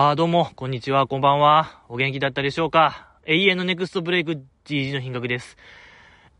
[0.00, 1.82] あーどうも、こんにちは、こんばんは。
[1.88, 3.08] お元気だったでしょうか？
[3.26, 5.56] 永遠のネクストブレイク GG の品格です。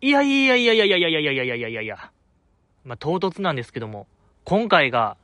[0.00, 2.12] いやいやいやいやいやいやいやいやいやいやいやいやいや。
[2.84, 4.06] まあ、唐突なんですけども、
[4.44, 5.16] 今回が、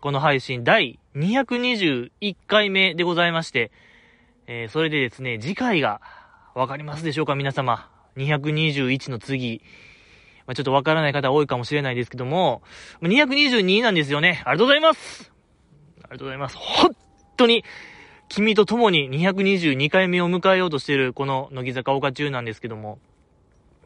[0.00, 3.70] この配信第221回目でございまして、
[4.46, 6.00] えー、それでですね、次回が、
[6.54, 9.60] わかりますでしょうか皆様？221の次。
[10.46, 12.62] まあ、ちょっとわからない方多いかもしれないですけども、
[13.02, 14.42] 222なんですよね。
[14.46, 15.30] ありがとうございます
[15.98, 16.56] ありがとうございます。
[16.56, 16.96] 本
[17.36, 17.64] 当に、
[18.28, 22.98] 君と共に222回目を迎えようとしている、この乃木坂岡中なんですけども、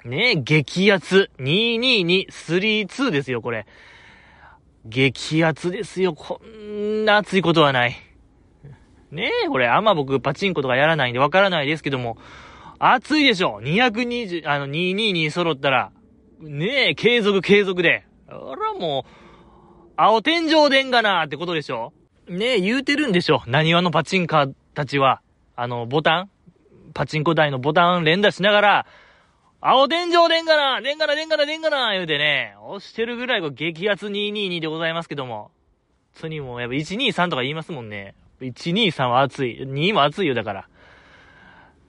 [0.05, 3.67] ねえ、激アツ、22232ですよ、これ。
[4.87, 7.97] 激アツですよ、こんな熱いことはない。
[9.11, 12.17] ねえ、これ、あんま僕パチンコとかやらないんでわからないですけども、
[12.79, 15.91] 熱いでしょ !220、あの、222揃ったら、
[16.41, 18.05] ねえ、継続継続で。
[18.29, 21.93] あらもう、青天井でんがなーってことでしょ
[22.29, 25.21] ね、言うてるんでしょ何話のパチンカーたちは、
[25.57, 26.31] あの、ボタン
[26.95, 28.87] パチンコ台のボタン連打しながら、
[29.61, 35.51] 青天井でんがなでんがなでんがなでんがな言うてね、押してるぐらいこう激アツ222でございますけども。
[36.15, 38.15] 次もやっぱ123とか言いますもんね。
[38.41, 39.63] 123は熱い。
[39.63, 40.69] 2も熱いよ、だから。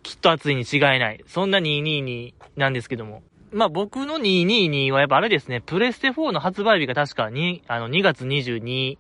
[0.04, 1.24] きっと熱いに違いない。
[1.28, 3.22] そんな222なんですけども。
[3.52, 8.98] まあ、僕の222はやっぱあれですね、プレステ4の発売日が確かに、あの、2月22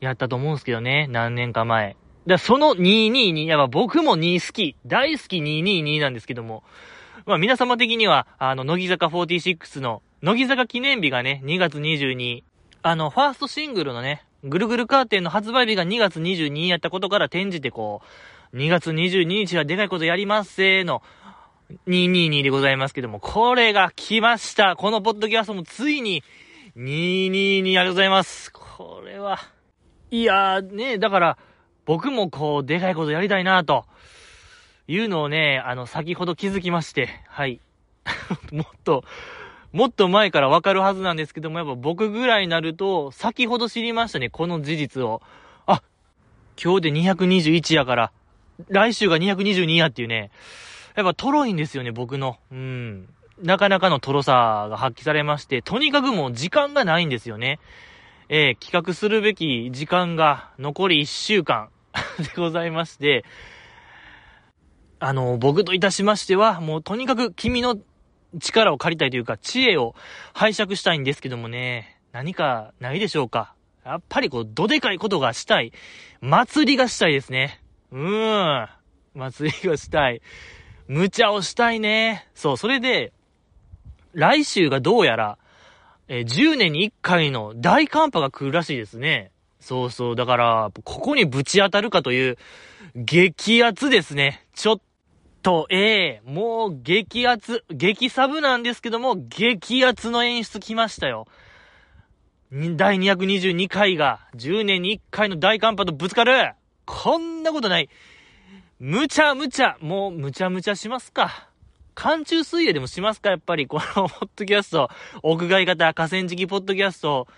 [0.00, 1.96] やったと思うんですけどね、何年か前。
[2.26, 6.64] だその222、やっぱ僕も2好き、大好き222なんですけども、
[7.26, 12.42] まあ皆様的には、あの、乃木坂46の、乃木坂記念日がね、2月22、
[12.82, 18.02] あの、ファーストシングルのね、ぐるぐるカーテンの発売日が2月22やったことから転じてこ
[18.52, 21.02] う、2月22日はでかいことやりますせーの、
[21.86, 24.76] 222でございますけども、これが来ました。
[24.76, 26.22] このポッドキャストもついに、
[26.76, 28.52] 222ありがとうございます。
[28.52, 29.38] これは、
[30.14, 31.38] いやーね、だから、
[31.86, 33.84] 僕もこう、でかいことやりたいなと、
[34.86, 37.60] いうのをね、あの、先ほど気づきまして、はい。
[38.52, 39.02] もっと、
[39.72, 45.20] もっと前からわかるはずなんですけども、やっぱ僕ぐらいになると、先ほど知りましたね、この事実を。
[45.66, 45.82] あ、
[46.62, 48.12] 今日で221やから、
[48.68, 50.30] 来週が222やっていうね、
[50.94, 52.38] やっぱトロいんですよね、僕の。
[52.52, 53.08] うん。
[53.42, 57.58] なかなかのトロさが発揮されまして、とにかくもう時間がないんですよね。
[58.36, 61.68] えー、企画するべき時間が残り1週間
[62.18, 63.24] でございまして、
[64.98, 67.78] あの、僕といたしましては、もうとにかく君の
[68.40, 69.94] 力を借りたいというか、知恵を
[70.32, 75.72] 拝借したいんですけどもね、何かないでしょうかやっぱりこう、どでかいことがしたい。
[76.20, 77.62] 祭りがしたいですね。
[77.92, 78.68] うーん。
[79.14, 80.22] 祭りがしたい。
[80.88, 82.26] 無茶をしたいね。
[82.34, 83.12] そう、それで、
[84.12, 85.38] 来週がどうやら、
[86.08, 89.30] えー10年に1回の大寒波が来るらしいですね。
[89.60, 90.16] そうそう。
[90.16, 92.38] だから、ここにぶち当たるかという、
[92.94, 94.46] 激アツですね。
[94.54, 94.80] ちょっ
[95.42, 101.26] と、ええもう激アツ、激サブなんですけども、激アツの演出来ましたよ。
[102.52, 106.52] 第222回が10年に1回の大寒波とぶつかる
[106.84, 107.88] こんなことない。
[108.78, 111.48] むちゃむちゃ、もうむちゃむちゃしますか。
[111.94, 114.88] 寒中水泳でもしますかやっぱりこのポッドキャスト、
[115.22, 117.28] 屋外型河川敷ポッドキャスト、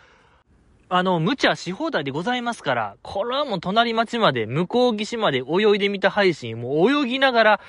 [0.89, 7.61] あの、無茶し放題でございますから、これはもう隣町まで、向こう岸まで泳いでみた配信、もう泳ぎながら、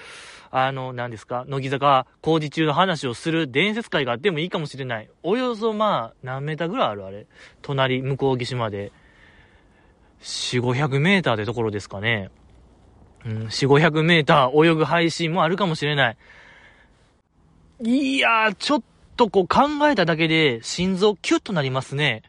[0.51, 5.09] あの、何ですか、乃木坂工事中の話をする伝説会があってもいいかもしれない。
[5.23, 7.25] およそまあ、何メーターぐらいあるあれ？
[7.61, 8.91] 隣、向こう岸まで。
[10.21, 12.29] 4、500メーターってところですかね。
[13.25, 16.17] うん、4、500メーター泳ぐ配信もあるかもしれない。
[17.79, 18.83] いやー、ちょっ
[19.17, 22.23] とこう考えただけで心臓キュッとなりますね。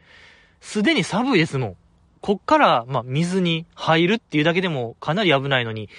[0.61, 1.75] すでに寒いですもん。
[2.21, 5.89] こっから、まあ、水に入るっていうだけでもかなり危ないのに、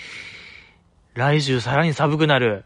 [1.14, 2.64] 来週さらに寒くなる。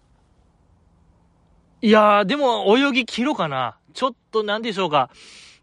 [1.81, 3.79] いやー、でも泳ぎ切ろうかな。
[3.95, 5.11] ちょっとなんでしょうか。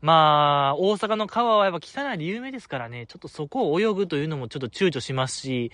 [0.02, 5.72] まあ、大阪の川はやっぱ汚いで有名ですからね、ちょっとそこを泳ぐというのもちょっと躊躇しますし、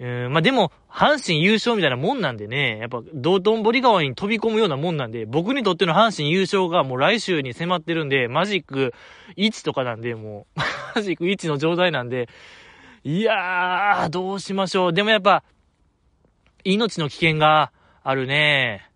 [0.00, 8.94] うん、まあでも、阪神優勝みたいなもんなんでね、やっぱ道頓堀川に飛び込むようなもんなんで、僕にとっての阪神優勝がもう来週に迫ってるんで、マジック
[9.36, 10.60] 1とかなんで、もう、
[10.96, 12.28] マジック1の状態なんで、
[13.04, 14.92] いやー、どうしましょう。
[14.92, 15.42] でもやっぱ、
[16.64, 17.72] 命の危険が
[18.04, 18.88] あるね。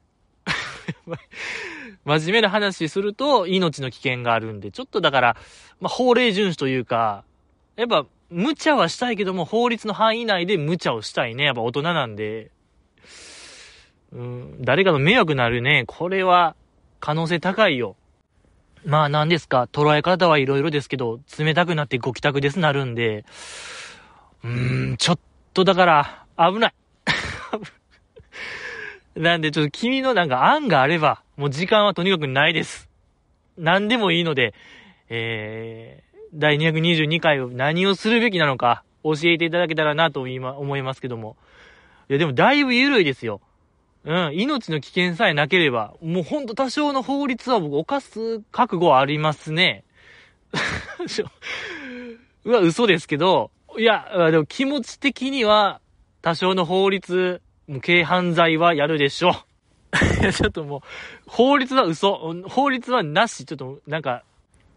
[2.04, 5.36] 真面目な話すると、命の危険があるんで、ちょっとだから、
[5.80, 7.24] まあ、法令遵守というか、
[7.76, 11.44] やっぱ、無茶はしたいけども、法律の範囲内で無茶をしたいね。
[11.44, 12.50] やっぱ大人なんで。
[14.12, 15.84] うん、誰かの迷惑なるね。
[15.86, 16.56] これは、
[17.00, 17.96] 可能性高いよ。
[18.84, 23.24] まあ何ですか、捉え方はいろいろですけど、冷たくなってご帰宅ですなるんで、
[24.44, 25.18] うーん、ちょっ
[25.54, 26.74] とだから、危ない。
[29.20, 32.88] なんで、ちょっと君のなんか案があれば、もう時間はとにかくないです。
[33.58, 34.54] 何でもいいので、
[35.08, 41.36] えー、第222回を何をするべきなのか、教えていただけたらなと今思いますけども。
[42.08, 43.40] いや、でもだいぶ緩いですよ。
[44.04, 49.84] うん、命の危険さえなければ、もうほんと多少の法律は僕犯す覚悟はありますね。
[52.44, 55.80] うわ、嘘ですけど、いや、でも気持ち的には、
[56.22, 57.42] 多少の法律、
[57.82, 60.22] 軽犯罪はやるでしょう。
[60.22, 60.80] いや、ちょっともう、
[61.26, 62.34] 法律は嘘。
[62.48, 63.44] 法律はなし。
[63.44, 64.22] ちょっと、なんか、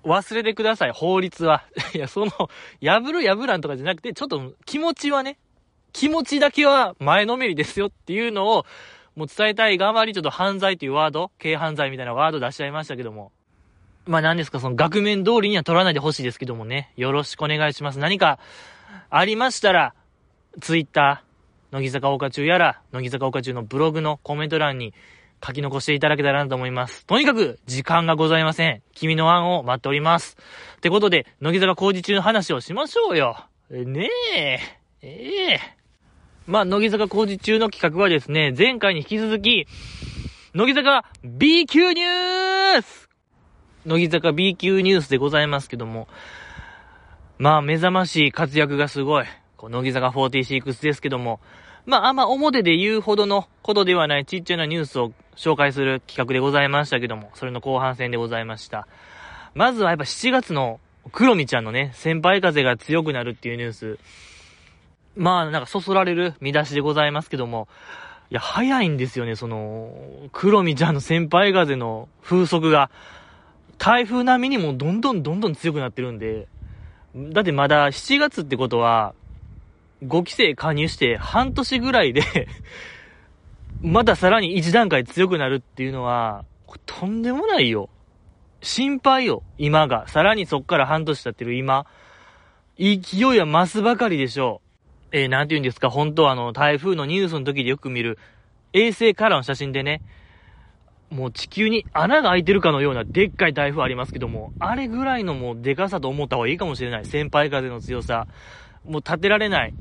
[0.04, 1.64] 忘れてください、法律は。
[1.94, 2.32] いや、その、
[2.82, 5.38] 破る破らんとかじゃなくて、ちょっと気持ちはね、
[5.92, 8.66] 気持ちだけは前のめりですよっていうのを、
[9.16, 13.32] もう伝えたい側まりちょっと犯罪というワード、軽犯罪みたいなワード出しちゃいましたけども。
[14.06, 16.94] まあ何ですか、その額面通りには取らないでほしいですけどもね。
[16.96, 18.00] よろしくお願いします。
[18.00, 18.40] 何か
[19.10, 19.94] ありましたら、
[20.62, 24.94] ツイッター、乃木坂岡中やら、乃木坂岡中のブログのコメント欄に
[25.46, 27.06] 書き残していただけたらなと思います。
[27.06, 28.82] とにかく、時間がございません。
[28.94, 30.38] 君の案を待っております。
[30.78, 33.38] ってことで、乃木坂工事中の話をしましょうよ。
[33.70, 34.60] ねえ。
[35.02, 35.60] ええ
[36.48, 39.68] まあ、乃木坂工事中の企画はですね、前回に引き続き、
[40.54, 43.08] 乃木坂 B 級ニュース
[43.86, 46.08] 乃木坂 B 級ニュースでございますけども、
[47.38, 49.26] まあ、目覚ましい活躍がすごい。
[49.58, 51.40] こう乃木坂46ですけども、
[51.90, 58.88] まあ、あんま表で言うほどのことではないちっちゃなニュースを紹介する企画でございましたけども、それの後半戦でございました。
[59.56, 60.80] まずはやっぱ7月の
[61.12, 63.98] 黒みちゃんのね、先輩風が強くなるっていうニュース。
[65.16, 67.68] まあ、なんかそそられる見出しでございますけども、
[68.30, 69.92] いや、早いんですよね、その、
[70.32, 72.92] 黒みちゃんの先輩風の風速が、
[73.80, 76.48] 台風並みにもどんどんどんどん強くなってるんで、
[77.16, 79.16] だってまだ7月ってことは、
[80.04, 82.22] 5期生加入して半年ぐらいで
[83.82, 86.46] まださらに1段階強くなるっていうのは、
[86.86, 87.90] とんでもないよ。
[88.62, 90.08] 心配よ、今が。
[90.08, 91.86] さらにそっから半年経ってる今。
[92.78, 94.62] 勢いは増すばかりでしょ
[95.12, 95.18] う。
[95.18, 98.18] えー、なんて言うんですか、本当はあの、台風のニュースの時でよく見る、
[98.74, 100.02] 衛星からの写真でね、
[101.10, 107.06] もう地球に穴が開いてるかのようなでっかい台風ありますけども、あれぐらいのもうでかさと思った方がいいかもしれない。
[107.06, 108.28] 先輩風の強さ。
[108.90, 109.74] もう立てられない。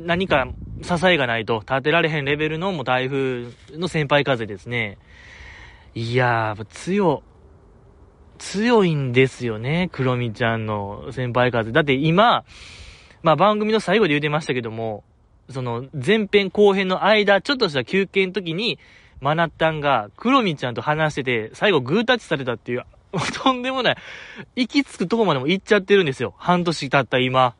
[0.00, 0.48] 何か
[0.82, 4.98] 支えがないと立てられへんレベルのもう台風の先輩風ですね。
[5.94, 7.22] いやー、強、
[8.38, 11.72] 強いんですよね、クロミちゃんの先輩風。
[11.72, 12.44] だって今、
[13.22, 15.04] まあ番組の最後で言うてましたけども、
[15.50, 18.78] その前編後編の間、ちょっとした休憩の時に、
[19.20, 22.84] マナッタンが、クロミちゃんと話してて、最後グータッチされたっていう、
[23.42, 23.96] とんでもない。
[24.54, 26.34] 行き着くとこまでも行っちゃってるんですよ。
[26.38, 27.54] 半年経った今。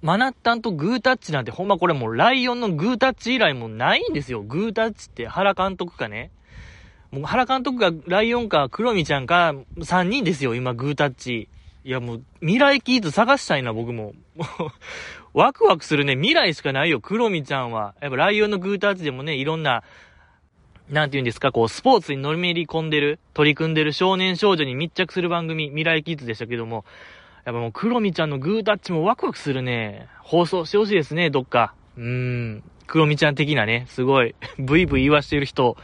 [0.00, 4.42] マナッタンとグータッチなんてほんまこれもうライオンのグータッチ以来もないんですよ。
[4.42, 6.30] グータッチって原監督かね。
[7.10, 11.48] もう原監督がライオンか黒見ちゃんか3人ですよ、今グータッチ。
[11.84, 14.14] いやもう未来キーズ探したいな、僕も。
[15.34, 17.94] ワクワクするね、未来しかないよ、黒見ちゃんは。
[18.00, 19.82] やっぱライオンのグータッチでもね、いろんな
[20.90, 26.84] なんて言うんですか、こう、スポーツに乗りめり込んでる、取り組んでる少年少女に密着する番組、未来キッズでしたけども、
[27.48, 30.06] やっぱもう、クロミちゃんのグータッチもワクワクするね。
[30.20, 31.72] 放送してほしいですね、どっか。
[31.96, 32.62] うーん。
[32.86, 35.78] クロミちゃん的なね、すごい、 ブイブイ言わしてる人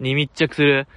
[0.00, 0.88] に密着する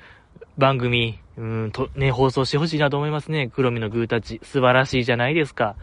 [0.57, 3.49] 番組、うん、と、ね、放送してほしいなと思いますね。
[3.49, 4.39] クロミのグータッチ。
[4.41, 5.75] 素晴らしいじゃないですか。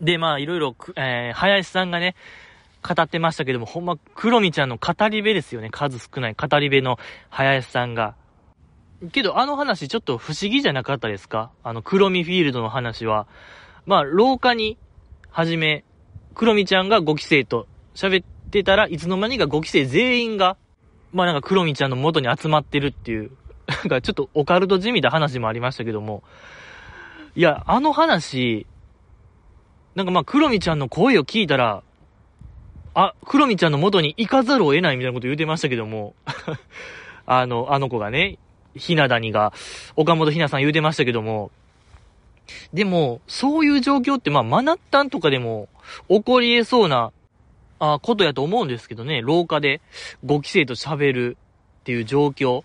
[0.00, 2.14] で、まあ、いろいろ、えー、林さんがね、
[2.82, 5.68] 語ってましたけども、ほんま、黒みちゃんの語り部ですよね。
[5.68, 8.14] 数少ない語り部の林さんが。
[9.12, 11.50] けど、あの話ちょっと不思議じゃなかったですか？
[11.62, 13.26] あの、黒みフィールドの話は。
[13.86, 14.76] まあ、廊下に、
[15.30, 15.84] はじめ、
[16.34, 20.56] 黒みちゃんが5期生と喋ってたらいつの間にか5期生全員が、
[21.12, 23.30] まあなんか黒みちゃんの元に集まってるっていう、
[23.66, 26.22] なんかちょっとオカルト地味な話もありましたけども、
[27.34, 28.66] いや、あの話、
[29.94, 31.82] なんかまあ黒みちゃんの声を聞いたら、
[32.94, 36.14] あ、クロミちゃんの元に行かざるを得ないみたいなこと言うてましたけども、
[37.26, 38.38] あの、あの子がね、
[38.74, 39.52] ひなだにが、
[39.96, 41.50] 岡本ひなさん言うてましたけども、
[42.72, 45.68] でも、そういう状況って、まあ、マナッタンとかでも
[46.08, 47.12] 起こり得そうな、
[47.78, 49.80] あ、ことやと思うんですけどね、廊下で
[50.24, 51.36] 5期生と喋る
[51.80, 52.64] っていう状況。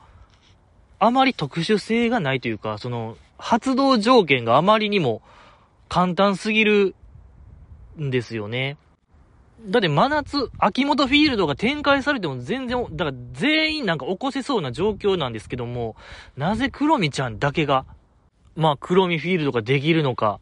[0.99, 5.21] あまり特殊性がないというか、その、発動条件があまりにも
[5.89, 6.95] 簡単すぎる
[7.99, 8.77] んですよね。
[9.65, 15.95] だって真夏、秋元フィールドが展開されても全然、だから全員なんか起こせそうな状況なんですけども、
[16.35, 17.85] なぜ黒見ちゃんだけが、
[18.55, 20.39] まあ黒見フィールドができるのか。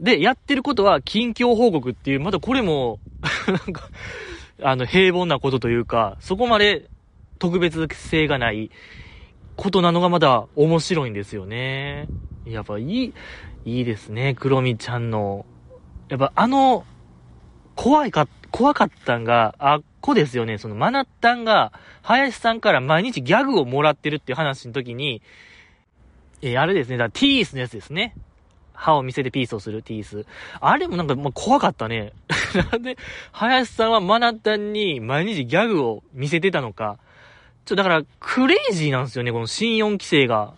[0.00, 3.00] で、やってることは近況報告っていう、またこれも
[3.46, 3.90] なんか、
[4.62, 6.88] あの、平凡なことというか、そこまで
[7.38, 8.70] 特別性がない
[9.56, 12.08] ことなのがまだ面白いんですよね。
[12.46, 13.12] やっぱいい、
[13.66, 15.44] いいですね、クロミちゃんの。
[16.08, 16.86] やっぱあの、
[17.76, 25.22] 怖いか、怖かったんが、あっこですよね、そのマナッタンが、林さんから毎日ギャグをもらってるっていう話の時に、
[26.42, 28.16] えー、あれですね、だからティースのやつですね。
[28.72, 30.26] 歯を見せてピースをする、ティース。
[30.60, 32.12] あれもなんか、まあ、怖かったね。
[32.72, 32.96] なんで、
[33.32, 36.98] 林さんはマナッタンに毎日ギャグを見せてたのか。
[37.64, 40.52] ちょ、だから、クレイジーなんですよね、この新4規制が。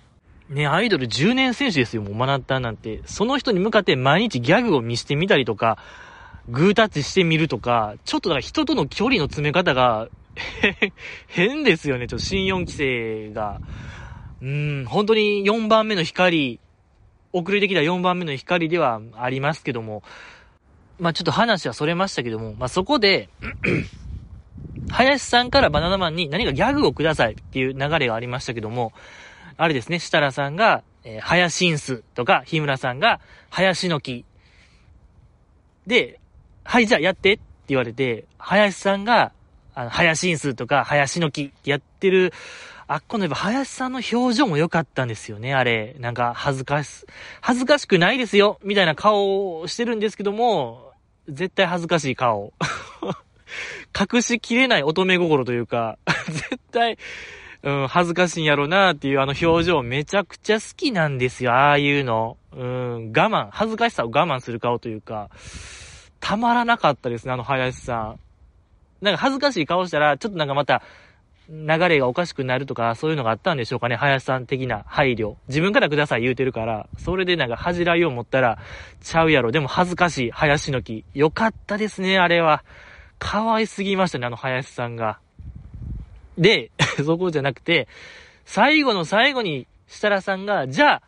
[0.50, 3.00] ね、アイドル10年選手ですよ、もうマナッタンなんて。
[3.06, 5.78] その人に向かって毎日ギャグを見してみたりとか、
[6.48, 10.08] グータッチしてみるとか、ちょっとだから人との距離の詰め方が
[11.28, 13.60] 変ですよね、ちょっと新4規制が。
[14.40, 16.60] うん、本当に4番目の光、
[17.32, 20.02] 遅れてきた4番目の光ではありますけども、
[20.98, 23.28] まあちょっと話はそれましたけども、まあそこで
[24.90, 28.92] 林さんからバナナマンに何かギャグをくださいっていう流れがありましたけども、
[29.56, 34.24] あれですね、設楽さんが、えー、林ンスとか、日村さんが、林の木。
[35.86, 36.20] で、
[36.70, 39.32] はい、じゃあやってって言われて、林さんが、
[39.74, 42.34] あの、林ンスとか、林の木ってやってる、
[42.86, 45.96] あっこのやっぱ林さんの表情も良かったんですよね、あれ。
[45.98, 47.06] なんか恥ずかし、
[47.40, 50.92] 恥ずかしくないですよ、みたいな顔をしてるんですけども、
[51.26, 52.52] 絶対恥ずかしい顔。
[53.98, 55.96] 隠しきれない乙女心というか、
[56.28, 56.98] 絶対、
[57.62, 62.36] うん、恥ずかしいんやろうなっていうあの表情めちゃくちゃ好きなんですよ、ああいうの。
[62.52, 65.30] うん、我慢、恥ずかしさを我慢する顔というか、
[66.20, 68.20] たまらなかったですね、あの林さん。
[69.00, 70.82] なんか恥ずかしい顔したら、ちょっとなんかまた、
[71.50, 73.96] 流れがおかしくなるとか、そういうのがあったんでしょうかね。
[73.96, 75.36] 林さん的な配慮。
[75.48, 78.58] 自分からください言うてるから、それでなんか恥じらいを持ったら、
[79.00, 79.50] ちゃうやろ。
[79.50, 81.04] でも恥ずかしい、林の木。
[81.14, 82.64] よかったですね、あれは。
[83.18, 85.20] 可愛すぎましたね、あの林さんが。
[86.36, 86.70] で、
[87.04, 87.88] そこじゃなくて、
[88.44, 91.02] 最後の最後に、設楽さんが、じゃあ、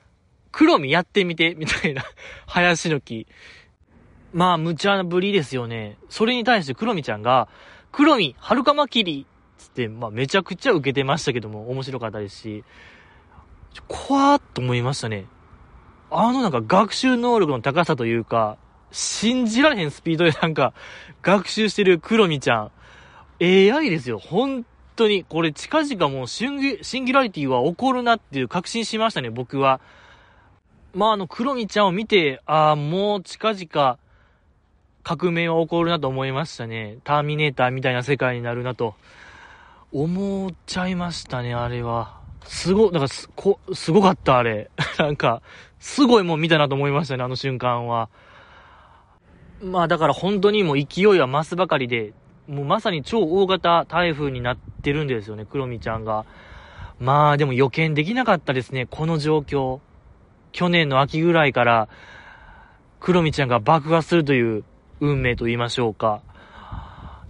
[0.52, 2.02] 黒見やってみて、みたいな、
[2.46, 3.26] 林の木。
[4.32, 5.96] まあ、無茶なぶりですよね。
[6.08, 7.48] それに対して黒見ちゃんが、
[7.92, 9.26] 黒見、はるかまきり、
[9.58, 12.64] つって、まあ、めちゃくちゃ受けてましたけども、面白かったですし、
[13.88, 15.26] 怖ーっと思いましたね。
[16.10, 18.58] あのなんか学習能力の高さというか、
[18.90, 20.72] 信じられへんスピードで なんか、
[21.22, 22.70] 学習してる黒見ちゃん。
[23.40, 24.18] AI ですよ。
[24.18, 25.24] 本当に。
[25.24, 29.80] これ近々もうシンギシンギュラリティは起こるなっていう確信しましたね、僕は。
[30.94, 33.98] まあ、あの、黒見ちゃんを見て、ああ、もう近々、
[35.02, 36.98] 革命は起こるなと思いましたね。
[37.04, 38.94] ターミネーターみたいな世界になるなと。
[39.92, 42.20] 思っちゃいましたね、あれは。
[42.44, 44.70] すご、なんかす、こ、すごかった、あれ。
[44.98, 45.42] なんか、
[45.80, 48.08] すごいもん見たなと思いましたね、あの瞬間は。
[49.62, 52.12] まあだから本当にもう勢いは増すばかりで、
[52.46, 56.24] もうまさに超大型台風になってるんですよね、クロミちゃんが。
[57.00, 59.80] まあでも予見できなかったですね、この状況。
[60.52, 61.88] 去年の秋ぐらいから、
[63.00, 64.64] クロミちゃんが爆発するという
[65.00, 66.22] 運命と言いましょうか。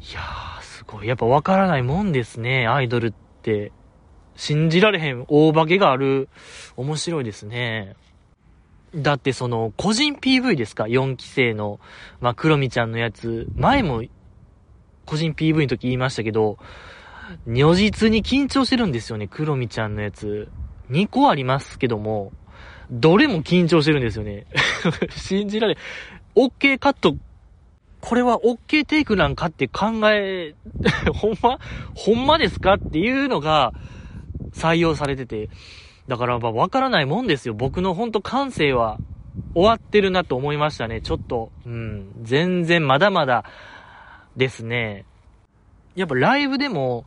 [0.00, 0.50] いやー、
[0.90, 3.12] こやっぱわからないもんですね、アイドルっ
[3.42, 3.72] て。
[4.34, 6.28] 信じられへん大化けがある。
[6.76, 7.94] 面白いですね。
[8.94, 11.78] だってその、個人 PV ですか ?4 期生の、
[12.20, 13.46] まあ、クロミちゃんのやつ。
[13.54, 14.02] 前も、
[15.04, 16.58] 個人 PV の時言いましたけど、
[17.46, 20.48] 如実に緊張してるんですよね、クロミちゃんのやつ。
[20.90, 22.32] 2個ありますけども、
[22.90, 24.46] どれも緊張してるんですよね。
[25.14, 25.76] 信じられ、
[26.34, 27.14] OK カット
[28.00, 30.54] これは OK テイクなんかって考え、
[31.14, 31.58] ほんま
[31.94, 33.72] ほんまですかっていうのが
[34.52, 35.50] 採用されてて。
[36.08, 37.54] だからまあわからないもんですよ。
[37.54, 38.98] 僕のほんと感性は
[39.54, 41.00] 終わってるなと思いましたね。
[41.00, 43.44] ちょっと、うん、全然まだまだ
[44.36, 45.04] ですね。
[45.94, 47.04] やっぱライブでも、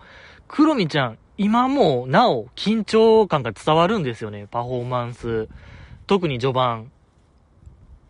[0.47, 4.47] クロミちゃん、今もなお緊張感が伝わるんですよね。
[4.49, 5.49] パフォーマンス。
[6.07, 6.91] 特に序盤。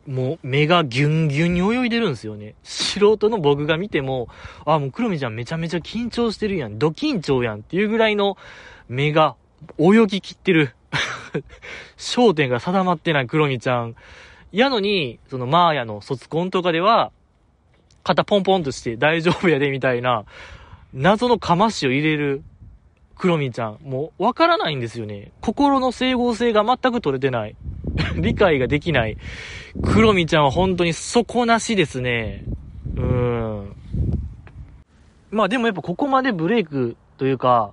[0.08, 2.56] もう目がギュンギュンに泳いでるんですよね。
[2.64, 4.28] 素人の僕が見ても、
[4.66, 6.78] あ、もう黒見ちゃんめちゃめちゃ緊張してるやん。
[6.78, 8.38] ド緊張やんっていうぐらいの
[8.90, 9.36] 目が
[9.78, 10.76] 泳ぎきってる。
[11.98, 13.96] 焦点が定まってない黒見ちゃん。
[14.52, 17.12] やのに、そのマーヤの卒コンとかでは、
[18.04, 20.26] 肩ポンポンとして大丈夫やでみたいな、
[20.94, 22.44] 謎のかましを入れる
[23.16, 23.78] 黒見ちゃん。
[23.84, 25.32] もうわからないんですよね。
[25.42, 27.56] 心の整合性が全く取れてない。
[28.16, 29.18] 理解ができない。
[29.84, 32.44] 黒見ちゃんは本当に底なしですね。
[32.96, 33.76] うん。
[35.32, 37.72] まあでもやっぱここまでブレイクというか、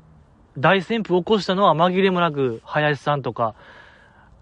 [0.59, 3.55] 大旋風を起こしたのは紛れもなく、林さんとか、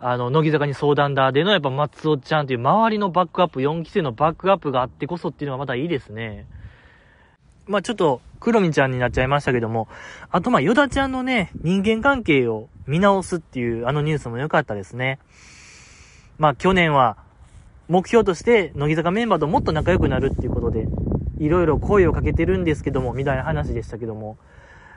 [0.01, 6.47] あの、乃木坂に相談だでのやっぱ松尾ちゃんという周りのバックアップ、4期生のバックアップがあってこそっていうのがまたいいですね。
[7.67, 9.89] まあちょっと、くろみちゃんになっちゃいましたけども、
[10.31, 15.19] あとまあヨダちゃんのね、人間関係を見直すっていうあのニュースも良かったですね。
[16.39, 17.17] まあ去年は、
[17.89, 20.87] 目標として、乃木坂メンバーともっと仲良くなるっていうことで、
[21.39, 24.37] いろいろ声をかけてるんですけども、みたいな話でしたけども。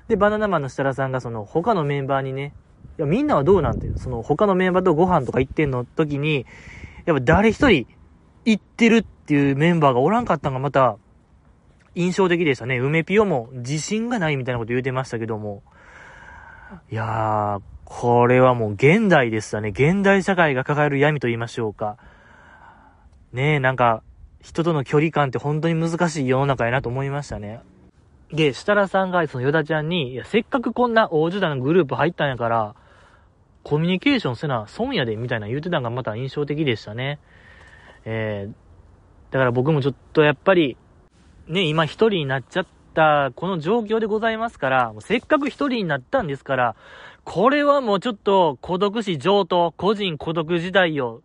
[0.07, 2.53] で、バナナマンの設楽さんがその他のメンバーにね、
[2.97, 5.85] いや、みんなはどうなんていう、その他のメンバーとご飯とか行ってんの？
[5.85, 6.45] 時に、
[7.05, 7.87] やっぱ誰一人
[8.43, 10.97] 行ってるっていうメンバーがおらんかったのがまた、
[11.95, 12.77] 印象的でしたね。
[12.77, 15.63] 梅ピオも自信がないみたいなこと言うてましたけども。
[16.91, 17.61] いやー、
[17.93, 19.69] これはもう現代でしたね。
[19.69, 21.97] 現代社会が抱える闇と言いましょうか。
[23.33, 24.01] ねえ、なんか、
[24.41, 27.59] 人との距離感って本当に難しい世の中やなと思いましたね。
[28.31, 32.75] で、設楽さんがそのヨダちゃんに、いや、せっかくこんな大時代のグループ入ったんやから、
[33.63, 37.19] コミュニケーションせな損やで、みたいな言うてたのがまた印象的でしたね。
[38.05, 40.77] えー、だから僕もちょっとやっぱり、
[41.47, 46.75] ね、今一人になっちゃったこの状況でございますから、もうせっかく一人になったんですから、
[47.23, 51.21] これはもうちょっと孤独死上等、個人孤独時代を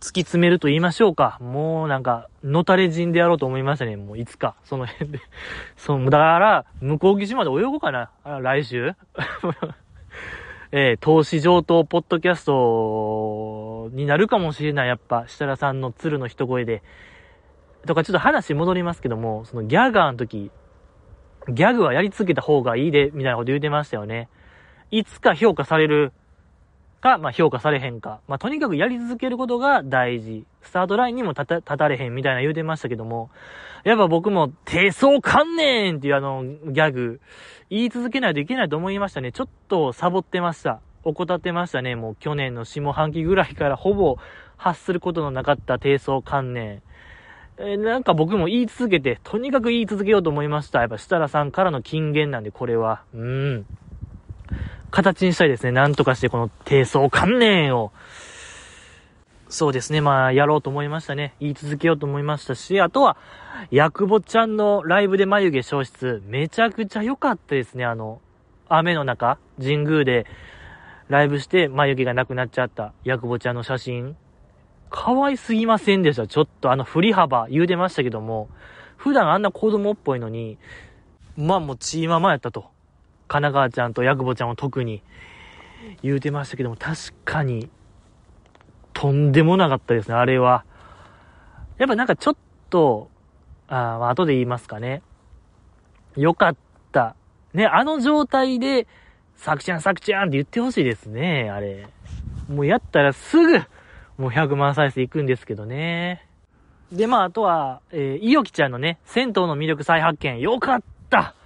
[0.00, 1.38] 突き詰めると言いましょうか。
[1.40, 3.96] もうなんか、のたれ人でやろうと思いましたね。
[3.96, 5.20] もういつか、その辺で。
[5.76, 8.10] その、だから、向こう岸まで泳ごうかな。
[8.40, 8.92] 来週
[10.72, 14.88] えー、投資上等ポッドキャストになるかもしれない。
[14.88, 16.82] やっぱ、設楽さんの鶴の一声で。
[17.86, 20.50] とかちょっと話戻りますけども、そのギャガーの時、
[21.48, 24.28] ギャグはやり続けた方がいいで、みたいなこと言うてましたよね。
[24.90, 26.12] いつか評価される
[27.00, 28.20] か、まあ評価されへんか。
[28.28, 30.44] まあとにかくやり続けることが大事。
[30.62, 33.30] スタートラインにも立た立たれへんみたいな言うてましたけども、
[33.84, 37.20] やっぱ僕も、低層観念っていうあの、ギャグ、
[37.70, 39.32] 言い続けないといけないと思いましたね。
[39.32, 40.80] ちょっとサボってました。
[41.02, 41.96] 怠ってましたね。
[41.96, 44.16] もう去年の下半期ぐらいからほぼ
[44.58, 46.82] 発することのなかった低層観念。
[47.58, 50.80] え、なんか僕も言い続けて、とにかく言い続けようと思いました。
[50.80, 53.02] やっぱ設楽さんからの金言なんで、これは。
[53.14, 53.66] うん。
[54.90, 55.72] 形にしたいですね。
[55.72, 57.92] なんとかしてこの低層観念を。
[59.48, 60.00] そうですね。
[60.00, 61.34] まあ、やろうと思いましたね。
[61.40, 63.16] 言い続けようと思いましたし、あとは、
[63.72, 67.84] ヤクボちゃんのライブで眉毛消失、めちゃくちゃ良かったですね。
[67.84, 68.20] あの、
[68.68, 70.26] 雨の中、神宮で
[71.08, 74.16] ライブして眉毛がなくなっちゃったヤクボちゃんの写真。
[74.90, 76.28] 可愛すぎませんでした。
[76.28, 78.48] ちょっとあの振り幅言うてましたけども、
[78.96, 80.58] 普段あんな子供っぽいのに、
[81.36, 82.66] まあもうチーママやったと。
[83.30, 85.04] 神奈川ちゃんとヤクボちゃんを特に
[86.02, 87.70] 言うてましたけども、確かに、
[88.92, 90.64] とんでもなかったですね、あれは。
[91.78, 92.36] やっぱなんかちょっ
[92.70, 93.08] と、
[93.68, 95.02] あまあ後で言いますかね。
[96.16, 96.56] よかっ
[96.90, 97.14] た。
[97.54, 98.88] ね、あの状態で、
[99.36, 101.86] さくちゃんさくちゃんって言ってほしいですね、あれ。
[102.48, 103.58] もうやったらすぐ、
[104.18, 106.26] もう100万再生いくんですけどね。
[106.90, 110.40] で、まあ、あとは、えー、いよきちゃんのね、銭湯の魅力再発見。
[110.40, 111.36] よかった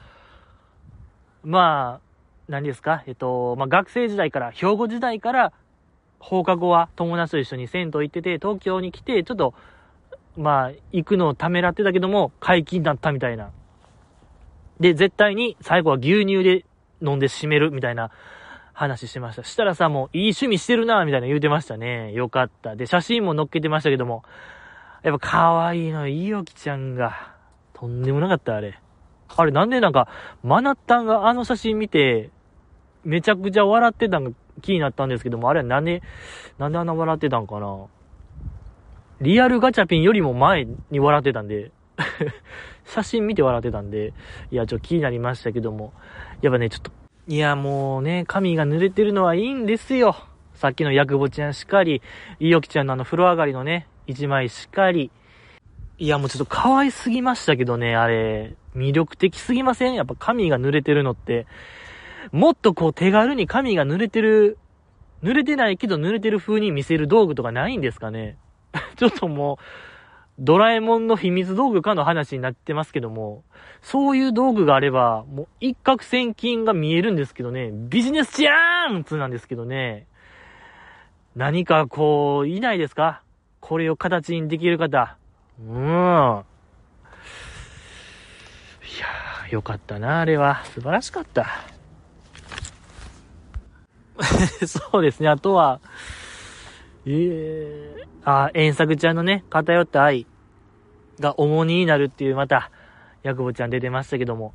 [1.44, 2.00] まあ、
[2.48, 3.04] 何ですか？
[3.06, 5.52] えっと、まあ、学生時代から、兵庫時代から、
[6.18, 9.54] 放課後は友達と一緒に銭湯行ってて、東京に来て、ちょっと、
[10.36, 13.50] まあ、行くのをためらってたけども、解禁だったみたいな。
[14.80, 16.64] で、絶対に最後は牛乳で
[17.00, 18.10] 飲んで締めるみたいな
[18.72, 19.44] 話しました。
[19.44, 22.12] したらさ、もういい趣味してるな、みたいな言うてましたね。
[22.12, 22.74] よかった。
[22.74, 24.24] で、写真も載っけてましたけども、
[25.02, 27.34] やっぱ可愛いの、いいよきちゃんが。
[27.74, 28.80] とんでもなかった、あれ。
[29.36, 30.08] あれなんでなんか、
[30.42, 32.30] マナッタンがあの写真見て、
[33.04, 34.30] めちゃくちゃ笑ってたんが
[34.62, 36.02] 気になったんですけども、あれはなんで、
[36.58, 37.86] なんであんな笑ってたんかな
[39.20, 41.70] リアルガチャピンよりも前に笑ってたんで
[42.84, 44.12] 写真見て笑ってたんで、
[44.50, 45.92] いや、ちょっと気になりましたけども、
[46.42, 46.90] やっぱね、ちょっと、
[47.26, 50.16] いや、もうね、髪が濡れてるのはいいんですよ。
[50.54, 52.02] さっきのヤクボちゃんしかり、
[52.40, 55.10] いよきちゃんのあの風呂上がりのね、一枚しかり。
[55.98, 58.54] いや、もうちょっと可愛すぎましたけどね、あれ。
[58.74, 59.94] 魅力的すぎません？
[59.94, 61.46] やっぱ髪が濡れてるのって。
[62.32, 64.56] もっとこう手軽に髪が濡れてる、
[65.22, 68.38] 濡れてないけど濡れてる風に見せる道具とかないんですかね？
[68.96, 69.64] ちょっともう、
[70.38, 73.44] ドラえもんの秘密道具かの話になってますけども、
[73.82, 80.06] そういう道具があれば、もう一攫千金が見えるんですけどね、ビジネスチャンスなんですけどね、
[81.36, 83.22] 何かこう、いないですか？
[83.60, 85.16] これを形にできる方。
[85.60, 86.44] うーん。
[89.50, 90.64] よかったな、あれは。
[90.66, 91.46] 素晴らしかった。
[94.66, 95.80] そうですね、あとは、
[97.06, 100.26] ええー、あ、遠作ちゃんのね、偏った愛
[101.20, 102.70] が重荷になるっていう、また、
[103.22, 104.54] ヤクボちゃん出てましたけども。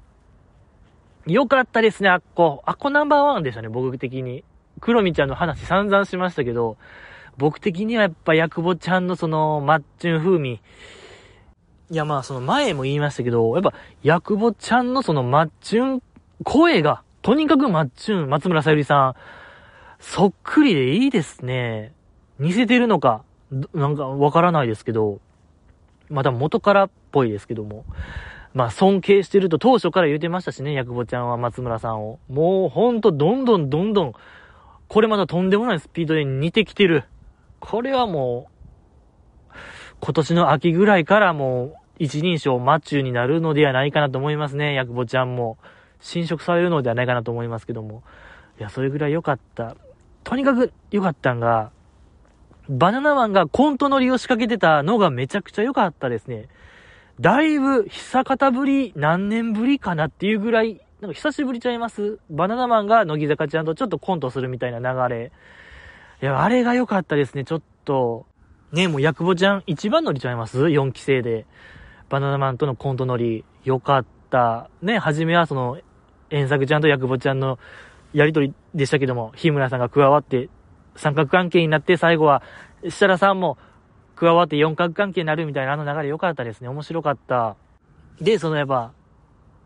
[1.26, 2.64] よかったですね、あっこ。
[2.66, 4.44] あっこナンバーワンでしたね、僕的に。
[4.80, 6.78] 黒みちゃんの話散々しましたけど、
[7.38, 10.62] 僕的にはやっぱヤクボちゃんのその、マッチュン風味。
[11.92, 13.74] いやまあその前も言いましたけど、やっぱ
[14.04, 16.04] ヤクボちゃんのそのマッチュン、
[16.44, 19.14] 声が、とにかくマッチュン、松村さゆりさん、
[20.00, 21.94] そっくりでいいですね。
[22.38, 23.24] 似せてるのか、
[23.74, 25.20] なんかわからないですけど、
[26.10, 27.86] また元からっぽいですけども。
[28.54, 32.20] まあ尊敬してると当初から言うてましたしね、ヤクボちゃんは松村さんを。
[32.30, 34.14] もうほんとどんどんどんどん、
[34.88, 37.04] これまたとんでもないスピードで似てきてる。
[37.60, 39.56] これはもう、
[40.02, 45.58] 今年の秋ぐらいからもう、一人称マッチュになるのではないかなと思いますね、ヤクボちゃんも。
[46.00, 48.04] 侵食されるのではないかなと思いますけども。
[48.58, 49.76] いや、それぐらい良かった。
[50.24, 51.72] とにかく良かったんが、
[52.70, 56.48] バナナマンがコント乗りを仕掛けてたのがめちゃくちゃ良かったですね。
[57.20, 62.20] だいぶ久方ぶり、何年ぶりかなっていうぐらい、なんか久しぶりちゃいます？
[62.30, 65.32] バナナマンが乃木坂ちゃんとちょっとコントするみたいな流れ。
[66.22, 68.26] いや、あれが良かったですね、ちょっと。
[68.72, 71.46] ねもう、ヤクボちゃん一番乗りちゃいます ?4 期生で。
[72.10, 73.46] バナナマンとのコント乗り。
[73.64, 74.70] 良かった。
[74.82, 75.80] ね、初めはその、
[76.30, 77.60] 遠作ちゃんとヤクボちゃんの
[78.14, 80.50] やりとりでしたけども、日村さんが加わって、
[80.96, 82.42] 三角関係になって、最後は、
[82.84, 83.58] 設楽さんも
[84.16, 86.68] 加わって四角関係になるみたいなあの流れ良かったですね。
[86.68, 87.56] 面白かった。
[88.22, 88.92] で、そのやっぱ、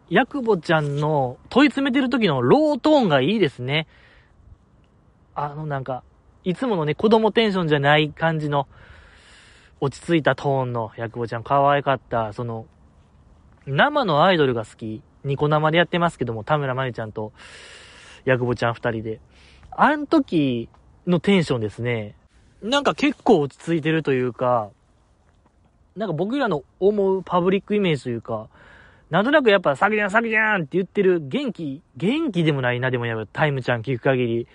[0.10, 3.88] ヤクボちゃんの問い詰めてる時のロートーンがいいですね。
[5.36, 6.04] あのなんか、
[6.44, 8.68] いつものね、子供テンションじゃない感じの、
[9.80, 12.34] 落ち着いたトーンのヤクボちゃん、可愛かった。
[12.34, 12.66] その、
[13.66, 15.02] 生のアイドルが好き。
[15.24, 17.32] ニコ生でやってますけども、田村まゆちゃんと、
[18.26, 19.20] ヤクボちゃん二人で。
[19.72, 20.70] あの時
[21.08, 22.16] のテンションですね。
[22.62, 24.70] なんか結構落ち着いてるというか、
[25.96, 28.48] なんか僕らの思うパブリックイメージというか、
[29.10, 34.48] なんとなくやっぱ、詐欺じゃん、詐欺じゃんって言ってる元気、元気でもないな、でもやっぱタイムちゃん聞く限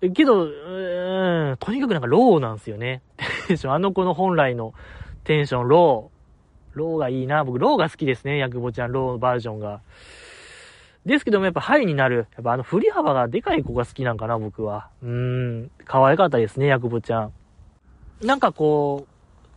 [0.00, 0.10] り。
[0.12, 3.02] けど、うーん、とにかくなんかローなんですよね。
[3.48, 4.74] テンション、あの子の本来の
[5.24, 6.18] テンション、ロー。
[6.74, 7.44] ローがいいな。
[7.44, 8.36] 僕、ローが好きですね。
[8.36, 9.80] ヤクボちゃん、ローバージョンが。
[11.06, 12.28] ですけども、やっぱハイになる。
[12.34, 14.90] やっぱあの振り幅がでかい子が好きなんかな、僕は。
[15.02, 15.08] うー
[15.64, 17.32] ん、可愛かったですね、ヤクボちゃん。
[18.22, 19.06] なんかこ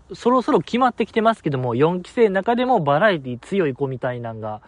[0.10, 4.62] う、そろそろ決まってきてますけども、4期生の中でもバラエティ強い子みたいなんが、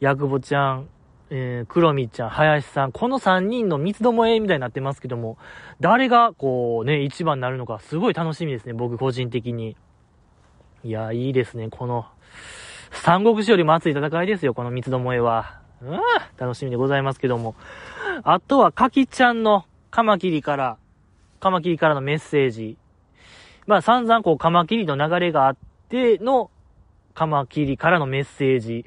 [0.00, 0.88] ヤクボちゃん、
[1.36, 5.36] えー、黒みちゃん、林さん、この3人の三つどもえみたいになってますけども、
[5.80, 9.76] 誰がこうね、一番になるのか、すごい楽しみですね、僕個人的に。
[10.84, 12.06] いや、いいですね、この、
[12.92, 15.58] 三国志よりも熱い戦いですよ、この三つどもえは。
[15.82, 15.98] うん、
[16.38, 17.56] 楽しみでございますけども。
[18.22, 20.76] あとは、かきちゃんのカマキリから、
[21.40, 22.78] カマキリからのメッセージ。
[23.66, 25.56] まあ、散々こう、カマキリの流れがあっ
[25.88, 26.52] ての、
[27.12, 28.84] カマキリからのメッセージ。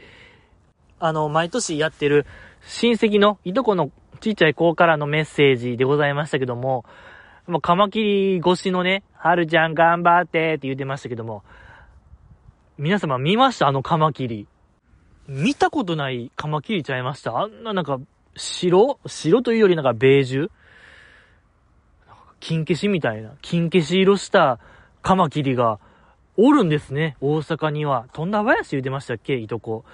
[0.99, 2.25] あの、毎年やってる
[2.65, 6.85] 親戚のいとこのちっちゃい子からのメッセージでございましたけども、
[7.45, 11.43] もうカマキリ越しのね、はるちゃん頑張ってって言ってましたけども、
[12.77, 13.67] 皆様見ました？
[13.67, 14.47] あのカマキリ。
[15.27, 17.37] 見たことないカマキリちゃいました？
[17.37, 17.99] あんななんか、
[18.35, 18.99] 白？
[19.05, 20.49] 白というよりなんかベージュ？
[22.39, 24.59] 金消しみたいな、金消し色した
[25.01, 25.79] カマキリが
[26.37, 28.07] おるんですね、大阪には。
[28.13, 29.35] 富田林言ってましたっけ？
[29.35, 29.85] いとこ。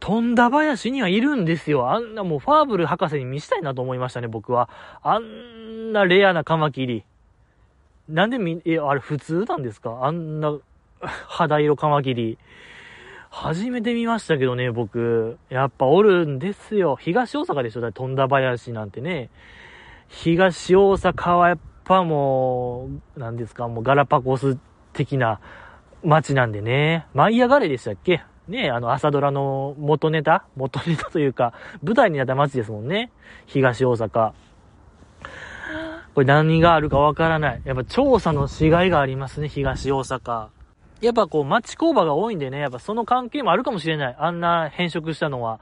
[0.00, 1.90] 富田林にはいるんですよ。
[1.90, 4.68] あんなもうファーブル博士に見したいなと思いましたね、僕は。
[5.02, 7.04] あんなレアなカマキリ。
[8.08, 10.00] なんでみ、え、あれ普通なんですか？
[10.02, 10.56] あんな
[11.00, 12.38] 肌色カマキリ。
[13.30, 15.36] 初めて見ましたけどね、僕。
[15.50, 16.96] やっぱおるんですよ。
[16.96, 17.80] 東大阪でしょ？
[17.80, 19.28] だ富田林なんてね。
[20.08, 24.56] 東大阪はやっぱもう、何ですか、もうガラパゴス
[24.94, 25.40] 的な
[26.02, 27.06] 街なんでね。
[27.12, 28.22] 舞い上がれでしたっけ？
[28.48, 33.12] ね、あの朝ドラの元ネタ元ネタというか、舞台になった街ですもんね。
[33.46, 34.32] 東大阪。
[36.14, 37.62] これ何があるかわからない。
[37.64, 40.48] やっぱ調査のしがいがありますね、東大阪。
[41.00, 44.16] やっぱこう町工場が多いんでね、やっぱその関係もあるかもしれない。
[44.18, 45.60] あんな変色したのは。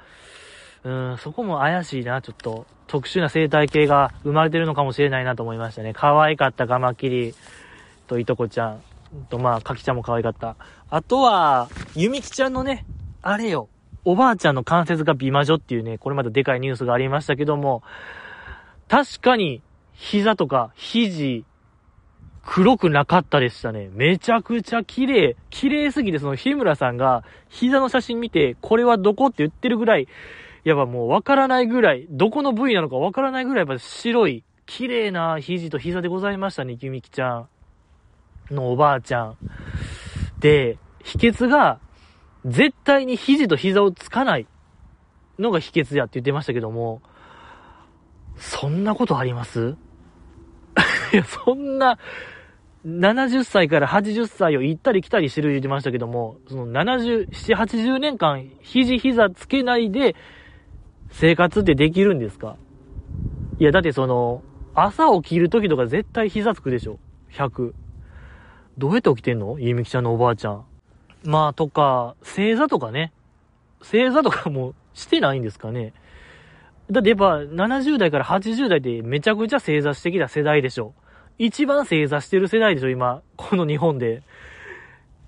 [0.85, 2.67] うん、そこも怪しいな、ちょっと。
[2.87, 5.93] 特殊な生態系が生まれてるのかもしれないなと思いましたね。
[5.93, 7.35] 可愛かったガマキリ
[8.07, 8.83] といとこちゃん。
[9.29, 10.57] と、まあ、かきちゃんも可愛かった。
[10.91, 12.85] あとは、ゆみきちゃんのね、
[13.23, 13.69] あれよ、
[14.05, 17.83] おばあちゃんの関節が美魔女っていうね、これまたでかいニュースがありましたけども、
[18.89, 21.45] 確かに、膝とか肘、
[22.45, 23.91] 黒くなかったでしたね。
[23.93, 25.37] めちゃくちゃ綺麗。
[25.51, 30.07] 綺麗すぎて、その日村さんが膝の写真見て、これはどこって言ってるぐらい、
[30.63, 37.49] やっぱもうわからないぐらい、どこの部位なのかわからないぐらい、やっぱ白い、綺麗な肘と膝でございましたね、ゆみきちゃん
[38.51, 39.37] のおばあちゃん。
[40.39, 41.81] で、秘訣が、
[42.45, 44.47] 絶対に肘と膝をつかない
[45.39, 47.03] のが秘訣やって言ってましたけども、
[48.37, 49.77] そんなことあります？
[51.13, 51.99] いや、そんな、
[52.85, 60.15] 70歳から80歳を行ったり来たりしてる言ってましたけども、その70、7、80年間、肘膝つけないで、
[61.11, 62.57] 生活ってできるんですか？
[63.59, 64.43] いや、だってその、
[64.75, 66.99] 朝起きる時とか絶対膝つくでしょ
[67.33, 67.73] ?100。
[68.79, 69.59] どうやって起きてんの？
[69.59, 70.65] ゆみきちゃんのおばあちゃん。
[71.25, 73.13] まあ、とか、正座とかね。
[73.83, 75.93] 正座とかもしてないんですかね。
[76.91, 80.95] だってやっぱ70代から80代ってめちゃくちゃ正座してきた世代でしょ。
[81.39, 83.23] 一番正座してる世代でしょ、今。
[83.37, 84.23] この日本で。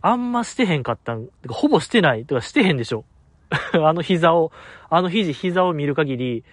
[0.01, 1.29] あんましてへんかったん。
[1.49, 2.25] ほぼしてない。
[2.25, 3.05] とかしてへんでしょ。
[3.75, 4.53] あの膝を、
[4.91, 6.45] あの肘、膝を見る限り、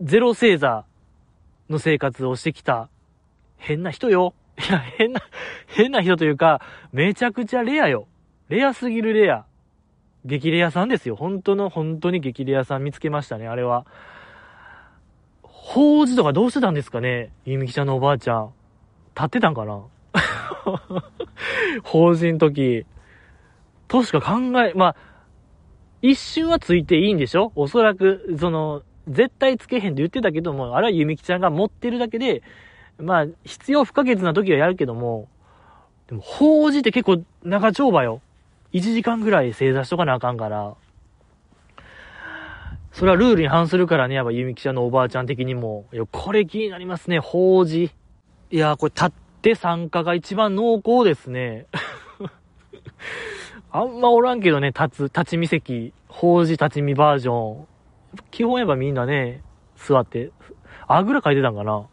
[0.00, 0.84] ゼロ正座
[1.68, 2.88] の生活をしてきた
[3.56, 4.34] 変な人よ。
[4.68, 5.20] いや、変な、
[5.68, 6.60] 変な人というか、
[6.92, 8.06] めちゃくちゃレアよ。
[8.48, 9.46] レアすぎるレア。
[10.24, 11.16] 激レアさんですよ。
[11.16, 13.86] 本当の、本当に激レアさん見つけましたね、あれは。
[15.42, 18.52] 法事とかどうしてたんですかねゆみきちゃんのおばあちゃん。
[19.14, 19.82] 立ってたんかな？
[21.84, 22.84] 法事の時。
[23.88, 24.96] としか考え、まあ、
[26.02, 27.52] 一瞬はついていいんでしょ？
[27.54, 32.42] おそらく、その、絶対つけへんって言ってたけども、あれはゆみきちゃんが持ってるだけで、
[33.00, 35.28] まあ、必要不可欠な時はやるけども、
[36.08, 38.20] でも、法事って結構長丁場よ。
[38.72, 40.74] 1時間ぐらい正座しとかなあかんから、
[42.92, 45.86] それはルールに反するからね、やっぱゆみきちゃんのおばあちゃん的にも。
[45.92, 47.90] いや、これ気になりますね、法事。
[48.50, 49.10] いや、これ立っ
[49.42, 51.66] て参加が一番濃厚ですね。
[53.70, 57.66] あんまおらんけどね、立つ、立ち見席、法事立ち見バージョン。
[58.32, 59.42] 基本やっぱみんなね、
[59.76, 60.32] 座って、
[60.88, 61.86] あぐら書いてたんかな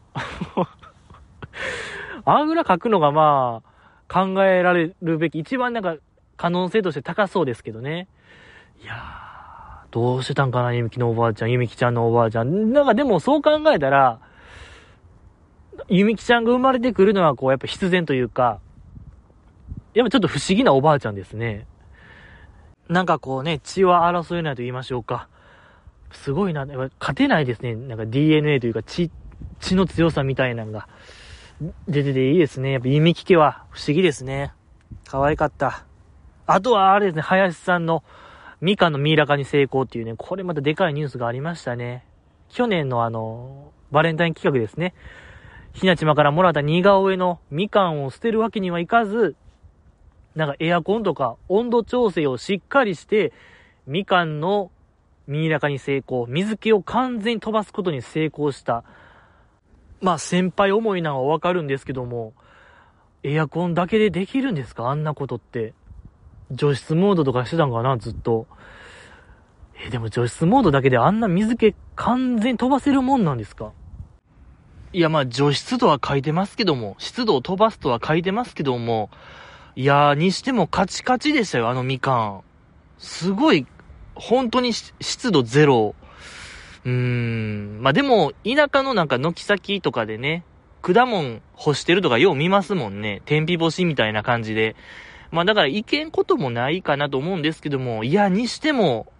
[2.29, 3.61] あぐら書くのがま
[4.09, 5.95] あ、考えられるべき、一番なんか
[6.35, 8.09] 可能性として高そうですけどね。
[8.83, 12.73] いやー、どうしてたんかな、ゆみきのおばあちゃん、ゆみきちゃんのおばあちゃん。
[12.73, 14.19] なんかでもそう考えたら、
[15.87, 18.59] ゆみきちゃんが生まれてくるのはこう、やっぱ必然というか、
[19.93, 21.65] やっぱちょっと不思議なおばあちゃんですね。
[22.89, 25.29] なんかこうね、血は争えないと言いましょうか。
[26.11, 27.75] すごいな、やっぱ勝てないですね。
[27.75, 29.11] なんか DNA というか血、
[29.61, 30.89] 血の強さみたいなのが
[31.87, 32.73] 出てていいですね。
[32.73, 34.53] やっぱ弓木家は不思議ですね。
[35.05, 35.85] 可愛かった。
[36.45, 38.03] あとはあれですね、林さんの
[38.61, 42.05] ミカのミイラ化に成功っていうね、これまたでかいニュースがありましたね。
[42.49, 44.93] 去年のあの、バレンタイン企画ですね。
[45.73, 49.35] ひなちまからもらった似顔絵のみかんを捨てるわけにはいかず、
[50.35, 53.33] なんかエアコンとか温度調整をしっかりして、
[53.85, 54.71] みかんの
[55.27, 58.83] ミイラ化に成功、水気を完全に飛ばすことに成功した。
[60.01, 62.33] まあ先輩思いなのはわかるんですけども、
[63.23, 64.89] エアコンだけでできるんですか？
[64.89, 65.73] あんなことって。
[66.51, 68.47] 除湿モードとかしてたんかなずっと。
[69.85, 73.73] え、でも除湿モードだけであんな水気完全に飛ばせるもんなんですか？
[74.93, 79.09] いや、まあ除湿とは書いてますけども、湿度を飛ばすとは書いてますけども、
[79.75, 82.41] いやー、にしてもカチカチでしたよ、あのみかん。
[82.97, 83.67] すごい
[84.15, 85.95] 本当に湿度ゼロ。
[86.87, 87.79] うーん。
[87.81, 90.45] まあ、でも、田舎のなんか軒先とかでね、
[90.81, 93.21] 果物干してるとかよう見ますもんね。
[93.25, 94.75] 天日干しみたいな感じで。
[95.29, 99.11] まあ、だからいけんこともないかなと思うんですけども、いや、にしても、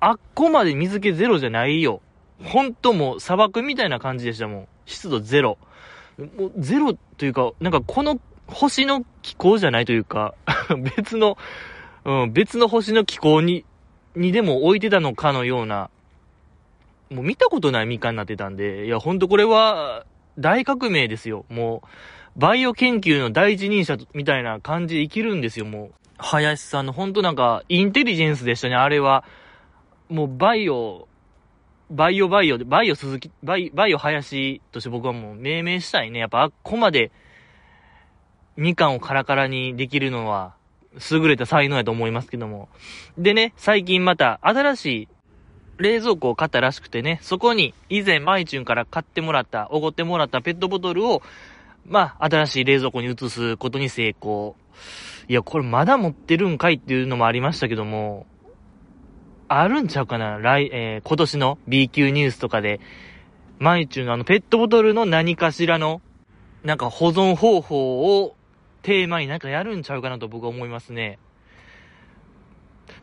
[0.00, 2.00] あっこまで水気ゼロじゃないよ。
[2.42, 4.68] ほんともう砂漠みたいな感じでしたもん。
[4.86, 5.58] 湿度ゼロ。
[6.18, 10.34] もうゼロというか、なんかこの星の気候じゃないというか
[10.96, 11.38] 別の、
[12.04, 13.64] うん、別の星の気候に
[14.16, 15.88] にでも置いてたのかのような、
[17.12, 20.04] もう見たことないみかんになってたんで、いや、ほんとこれは
[20.38, 21.44] 大革命ですよ。
[21.48, 25.92] もう、バイオ研究の第一人者みたいな感じで生きるんですよ、もう。
[26.18, 29.24] 林さんのほんとなんか、インテリジェンスでしたね、あれは。
[30.08, 31.08] もうバイオ、
[31.90, 36.20] バイオバイオで、バイオ鈴木、バイバイオ林として僕はもう命名したいね。
[36.20, 37.10] やっぱあっこまで、
[38.56, 40.54] みかんをカラカラにできるのは、
[41.10, 42.68] 優れた才能やと思いますけども。
[43.18, 45.08] でね、最近また新しい
[45.82, 51.22] 冷蔵庫を買ったらしくてね、そこに以前マイチュンから買ってもらった、おごってもらったペットボトルを、
[51.84, 54.56] まあ、新しい冷蔵庫に移すことに成功。
[55.28, 58.26] いや、これまだ持ってるんかいっていうのもありましたけども、
[59.48, 60.38] あるんちゃうかな？
[60.38, 62.80] 来、えー、今年の B 級ニュースとかで、
[63.58, 66.00] マイチュンのあのペットボトルの何かしらの、
[66.64, 68.36] なんか保存方法を
[68.82, 71.18] テーマになんかやるんちゃうかなと僕は思いますね。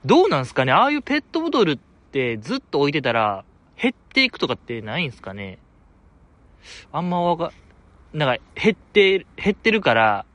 [0.05, 0.71] どうなんすかね？
[0.71, 1.88] ああいうペットボトルって
[2.41, 3.45] ずっと置いてたら
[3.81, 5.57] 減っていくとかってないんすかね？
[6.91, 7.53] あんまわか、
[8.13, 10.25] なんか減って、減ってるから、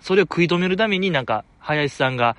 [0.00, 2.36] それを食い止めるためになんか林さんが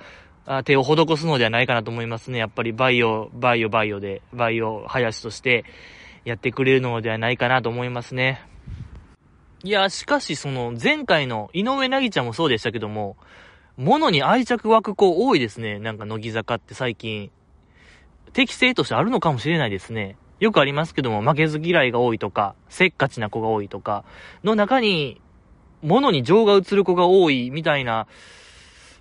[0.64, 2.38] 手を施すのではないかなと思いますね。
[2.38, 5.64] やっぱりバイオ、バイオ、バイオで、バイオ林として
[6.24, 8.44] やってくれるのではないかなと思いますね。
[9.62, 13.16] いや、しかしその前回の井上なぎちゃんもそうでしたけども、
[13.76, 15.78] 物に愛着湧く子多いですね。
[15.78, 17.30] なんか乃木坂って最近。
[18.32, 20.16] 適性としてあるのかもしれないですね。
[20.40, 24.04] よくありますけども、負けず嫌いが多いとか、せっかちな子が多いとか、
[24.42, 25.20] の中に、
[25.82, 28.06] 物に情が映る子が多いみたいな、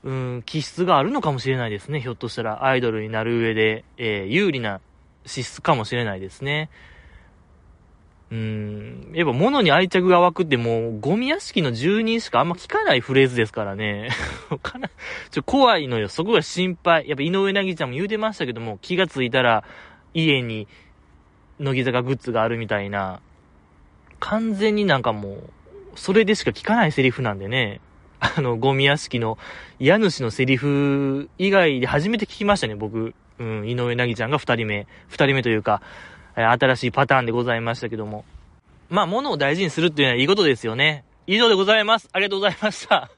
[0.03, 2.01] うん、気質があるのかもしれないですね。
[2.01, 4.79] ひょっとしたらアイドルになる上で、えー、有利な
[5.25, 6.69] 資質かもしれないですね。
[8.31, 14.09] やっぱ物に愛着が湧くってもう、ゴミ屋敷の住人しかあんま聞かないフレーズですからね。
[14.61, 14.89] かな、
[15.31, 16.09] ちょ、怖いのよ。
[16.09, 17.09] そこが心配。
[17.09, 19.63] やっぱ井上なぎちゃんも言うてましたけども、気がついたら、
[20.13, 20.67] 家に、
[21.59, 23.19] 乃木坂グッズがあるみたいな、
[24.19, 25.49] 完全になんかもう、
[25.95, 27.81] それでしか聞かないセリフなんでね。
[28.19, 29.37] あの、ゴミ屋敷の
[29.79, 33.15] 家主のセリフ以外で初めて聞きましたね、僕。
[33.39, 34.87] うん、井上なぎちゃんが二人目。
[35.07, 35.81] 二人目というか、
[36.35, 38.25] 新しいパターンでございましたけども。
[38.89, 41.03] まあ、物を大事にするっていうのはいいことですよね。
[41.27, 42.09] 以上でございます。
[42.11, 43.11] ありがとうございました。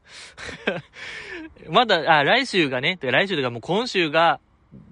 [1.69, 4.39] まだ、あ、来週がね、来週というかもう今週が、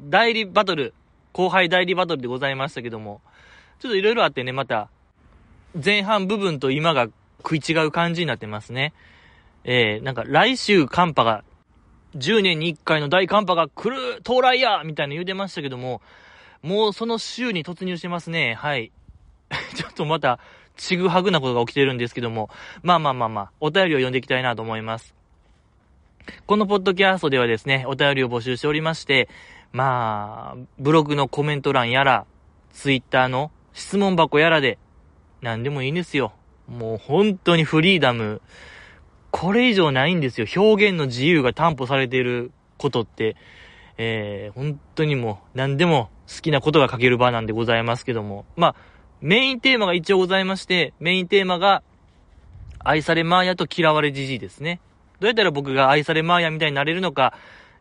[0.01, 0.93] 代理バトル、
[1.33, 3.21] 後輩代理バトルでございましたけども、
[3.79, 4.89] ちょっといろいろあってね、また、
[5.73, 7.07] 前半部分と今が
[7.39, 8.93] 食い違う感じになってますね。
[9.65, 11.43] えー、なんか来週寒波が、
[12.15, 16.01] 10年に1回の大寒波が来る到来やみたいな言うてましたけども、
[16.61, 18.55] もうその週に突入してますね。
[18.55, 18.91] はい。
[19.75, 20.39] ちょっとまた、
[20.75, 22.49] ちぐはぐなことが起きてるんですけども、
[22.83, 25.15] まあまあまあまあ、お便りを読んでいきたいなと思います。
[26.45, 29.29] このポッドキャストではですね、お便りを募集しておりまして、
[29.71, 32.25] まあ、ブログのコメント欄やら、
[32.71, 34.77] ツイッターの質問箱やらで、
[35.41, 36.33] 何でもいいんですよ。
[36.67, 38.41] もう本当にフリーダム。
[39.31, 40.47] これ以上ないんですよ。
[40.55, 43.35] 表現の自由が担保されていることって、
[43.97, 48.45] えー、本当にもう何でも好きなことが書ける場なんでございますけども。
[48.55, 48.75] まあ、
[49.21, 51.83] メインテーマが一応ございまして、メインテーマが、
[52.81, 54.79] 愛されマーヤと嫌われじじいですね。
[55.19, 57.33] どうやったら僕が愛されマーヤみたいになれるのか、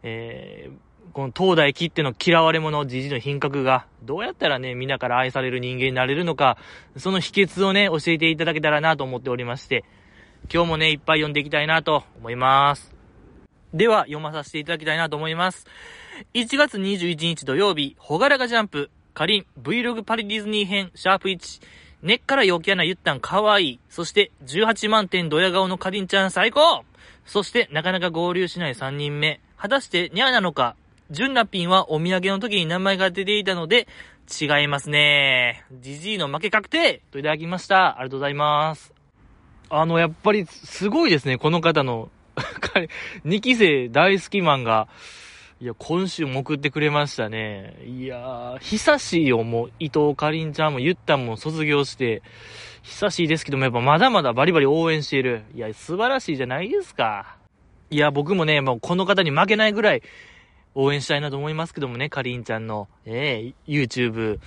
[0.02, 6.56] えー、この東大切っての嫌われ者じじいの品格が、どうやったらね、みんなから愛される人間になれるのか、
[6.96, 9.84] その秘訣をね、教えていただけたらなと思っておりまして、
[10.52, 12.94] 今日もね、いっぱい読んでいきたいなと思います。
[13.74, 15.66] では、読まさせていただきたいなと思います。
[16.34, 21.62] 1月21日土曜日、ほがらがジャンプ、かりん、Vlog パリディズニー編、シャープ1、
[22.02, 26.84] 根っから陽気なゆったんかわいい、そして18万点ドヤ顔のかりんちゃん最高。
[27.26, 30.76] そしてなかなか合流しない3人目、果たしてニャーなのか、
[31.10, 33.86] ジュンラピンはお土産の時に名前が出ていたので、
[34.40, 35.64] 違いますね。
[35.80, 37.00] ジジイの負け確定。
[37.10, 37.98] といただきました。
[37.98, 38.92] ありがとうございます。
[39.70, 42.10] あの、やっぱりすごいですね、この方の、
[43.24, 44.88] 2期生大好きマンが、
[45.60, 47.74] いや、今週も送ってくれましたね。
[47.84, 52.22] いやー、久しいよ、もう、伊藤かりんちゃんもゆったんも卒業して、
[52.82, 55.42] 久しいですけども、やっぱまだまだバリバリ応援している。
[55.56, 57.38] いや、素晴らしいじゃないですか。
[57.90, 60.02] いや、僕もね、もうこの方に負けないぐらい
[60.76, 64.38] 応援したいなと思いますけどもね、かりんちゃんの、えー、YouTube。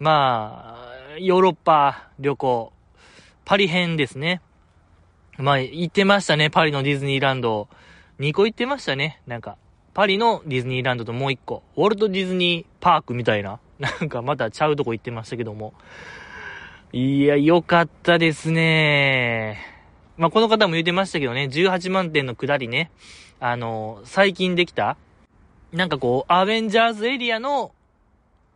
[0.00, 2.72] まあ、ヨーロッパ旅行、
[3.44, 4.40] パリ編ですね。
[5.36, 7.68] まあ、行ってましたね、パリのディズニーランド。
[8.18, 9.56] 2個行ってましたね、なんか。
[9.98, 15.74] パリのディズニーランドともう一個、ウォルトディズニーパークみたいな、 なんかまたちゃうとこ行ってましたけども。
[16.92, 19.58] いや、よかったですね。
[20.16, 22.92] まあ、この方も言ってましたけどね、18万点の下りね、
[23.40, 24.96] あの、最近できた、
[25.72, 27.72] なんかこう、アベンジャーズエリアの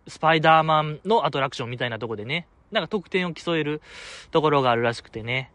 [0.07, 3.83] スパイダーマンのアトラクションみたいなとこでね、なんか得点を競える
[4.31, 5.51] ところがあるらしくてね。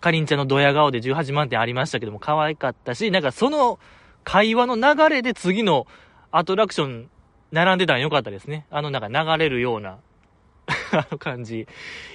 [0.00, 3.78] かりんちゃんのドヤ顔で18万点ありましたけども、可愛かったし、なんかその
[4.24, 5.86] 会話の流れで次の
[6.30, 7.10] アトラクション
[7.52, 8.66] 並んでたらよかったですね。
[8.70, 9.98] あのなんか流れるような
[10.92, 11.66] あの感じ。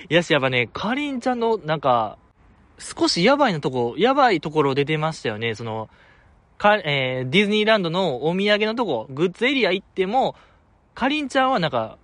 [0.10, 2.18] やし、やっぱね、かりんちゃんのなんか、
[2.78, 5.56] 少しやばいのとこ、やばいところ出てましたよね。
[5.56, 5.90] その、
[6.58, 10.36] か、えー、ディズニーランドのお土産のとこ、グッズエリア行っても、
[10.94, 11.98] かりんちゃんはなんか、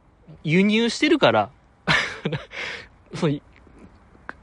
[0.43, 1.49] 輸入してるから、
[3.15, 3.41] そう、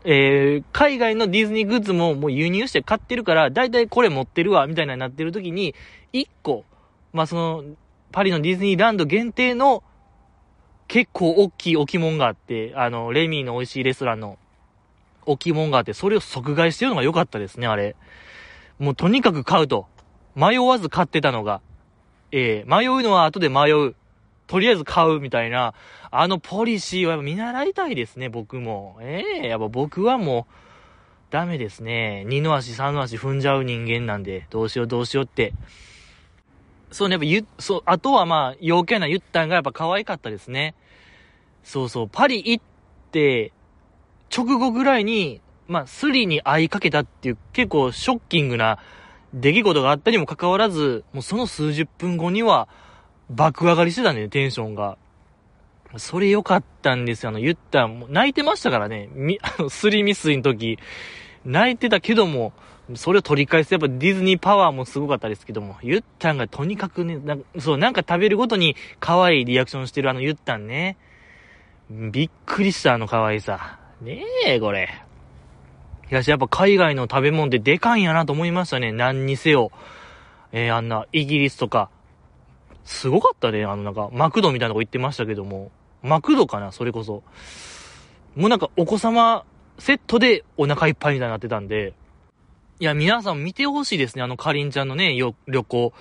[0.05, 5.75] えー、海外のディズニーグッズももう輸入して買ってるから、だいたいこれ持ってるわ、みたいなになってる時に、
[6.13, 6.65] 1個、
[7.13, 7.65] まあ、その、
[8.13, 9.83] パリのディズニーランド限定の、
[10.87, 14.39] 結構大きい置物があって、あの、レミーの美味しいレストランの
[15.27, 17.95] 置物があって、それを即買いしてるのが良かったですね、あれ。
[18.79, 19.87] もうとにかく買うと。
[20.35, 21.61] 迷わず買ってたのが。
[22.31, 23.95] えー、迷うのは後で迷う。
[24.49, 25.75] とりあえず買うみたいな、
[26.11, 28.99] あのポリシーは見習いたいですね、僕も。
[29.01, 30.53] ええー、やっぱ僕はもう、
[31.31, 32.25] ダメですね。
[32.27, 35.53] 二の足三の足踏んじゃう人間なんで、どうしようどうしようって。
[36.91, 40.75] そうね、やっぱゆ、そう、あとはまあ、陽キャなゆったんがやっぱ可愛かったですね。
[41.63, 42.65] そうそう、パリ行っ
[43.13, 43.53] て、
[44.35, 48.79] 直後ぐらいに、まあ、スリに会いかけたっていう結構ショッキングな
[49.35, 52.69] 出来事があったにもかかわらず、もうその数十分後には
[53.31, 54.97] 爆上がりしてたね、テンションが。
[55.97, 57.31] それ良かったんですよ。
[57.31, 59.09] あの、言ったもう泣いてましたからね。
[59.13, 60.79] み、あの、スリミスの時、
[61.45, 62.53] 泣いてたけども、
[62.95, 70.97] それを取り返す、やっぱディズニーパワーもすごかったですけども、ゆったんがとにかくね、なそう、なんか食べるごとに可愛いリアクションしてるあのゆったんね。
[71.91, 73.79] びっくりした、あの可愛さ。
[74.01, 74.89] ねえ、これ。
[76.11, 78.93] いや、やっぱ海外の食べ物ってでかいんやなと思いましたね。
[78.93, 79.71] 何にせよ。
[80.53, 81.91] えー、あんな、イギリスとか。
[82.89, 83.67] すごかったね。
[83.67, 85.71] あの、なんか、マクドみたいなとこ行ってましたけども。
[86.03, 87.23] マクドかなそれこそ。
[88.35, 89.45] もうなんか、お子様
[89.79, 91.93] セットでお腹いっぱいみたいになってたんで。
[92.81, 94.23] いや、皆さん見てほしいですね。
[94.23, 95.35] あの、かりんちゃんのね、旅
[95.65, 95.93] 行。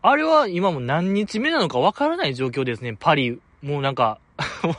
[0.00, 2.96] あれは今も何日目なのかわからない状況ですね。
[2.98, 3.38] パリ。
[3.60, 4.18] もうなんか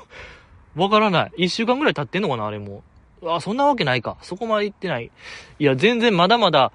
[0.75, 1.31] わからない。
[1.37, 2.81] 一週間ぐらい経ってんのかなあれも。
[3.23, 4.17] あ、そんなわけないか。
[4.23, 5.11] そこまで行ってない。
[5.59, 6.71] いや、全然まだまだ、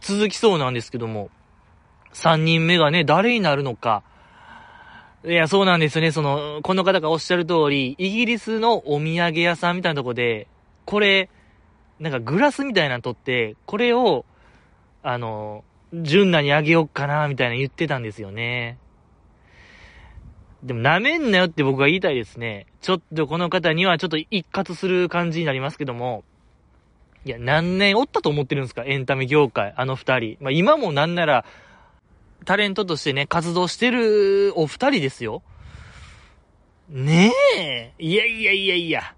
[0.00, 1.30] 続きそうなんですけども。
[2.12, 4.02] 三人目がね、誰になるのか。
[5.24, 6.12] いや、そうなんですよね。
[6.12, 10.46] その、この方がおっしゃる通り、イギリスのお土産屋さんみたいなとこで、
[10.86, 11.28] これ、
[11.98, 14.24] なんかグラスみたいなの取って、これを、
[15.02, 18.78] あの、純奈にあげよっかな、みたいな言ってたんですよね。
[20.62, 22.66] でも舐めんなよって僕は言いたいですね。
[22.82, 26.22] ちょっとこの方にはちょっと一括する感じになりますけども、
[27.24, 28.84] いや、何年おったと思ってるんですか？
[28.84, 30.36] エンタメ業界、あの二人。
[30.40, 31.44] まあ今もなんなら、
[32.50, 35.40] タレントとしてね、活動してるお二人ですよ。
[36.88, 37.92] ねえ。
[38.00, 39.14] いやいやいやいや。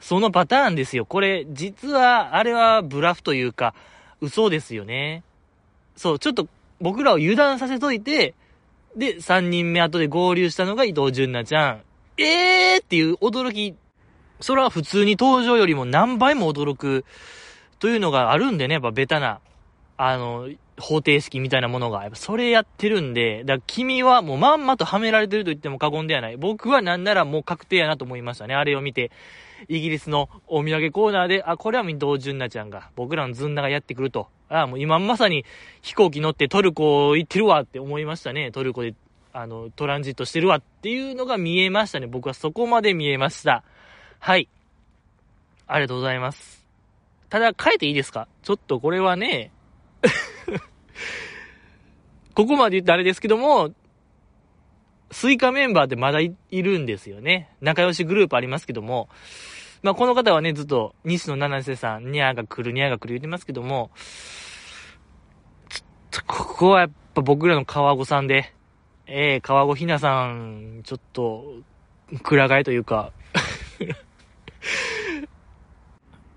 [0.00, 1.06] そのパターンですよ。
[1.06, 3.76] これ、実は、あれはブラフというか、
[4.20, 5.22] 嘘ですよね。
[5.94, 6.48] そう、ちょっと
[6.80, 8.34] 僕らを油断させといて、
[8.96, 11.82] で、3人目後で合流したのが伊藤純奈ちゃん。
[12.20, 13.76] えーっていう驚き。
[14.40, 17.04] それは普通に登場よりも何倍も驚く
[17.78, 19.38] というのがあるんでね、やっぱベタな、
[19.96, 20.48] あの、
[20.82, 26.36] 方程式みたいなものが、やっぱそれやってるんで、だから君はもうまんまとはめられてると言っても過言ではない。
[26.36, 28.54] 僕はなんならもう確定やなと思いましたね。
[28.54, 29.10] あれを見て。
[29.68, 34.26] イギリスのお土産コーナーで、あ、これは伊藤純奈ちゃんが、僕らのずんだがやってくると。
[34.48, 35.44] あ、もう今まさに
[35.82, 38.50] 飛行機乗ってトルコ行ってるわって思いましたね。
[38.50, 38.96] トルコで、
[39.32, 42.08] あの、トランジットしてるわっていうのが見えましたね。
[42.08, 43.62] 僕はそこまで見えました。
[44.18, 44.48] はい。
[45.68, 46.66] ありがとうございます。
[47.30, 48.26] ただ、変えていいですか？
[48.42, 49.52] ちょっとこれはね、
[52.34, 53.72] ここまで言ってあれですけども、
[55.10, 57.54] スイカメンバーってまだいるんですよね。
[57.60, 59.08] 仲良しグループありますけども、
[59.82, 63.90] まあ、この方はね、ずっと、西野七瀬さん、ニャーが来る、ニャーが来る言ってますけども、
[65.68, 68.54] ちょっと、ここはやっぱ僕らの川子さんで、
[69.06, 71.56] ええー、川子ひなさん、ちょっと、
[72.22, 73.12] くら替えというか。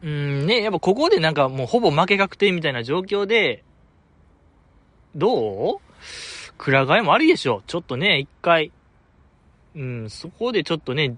[0.02, 3.64] うんね、やっぱここでなんかもうほぼ負け確定みたいな状況で、
[5.16, 5.85] どう？
[6.58, 7.64] くら替えもありでしょ。
[7.68, 8.72] ちょっとね、一回。
[9.76, 11.18] うん、そこでちょっとね、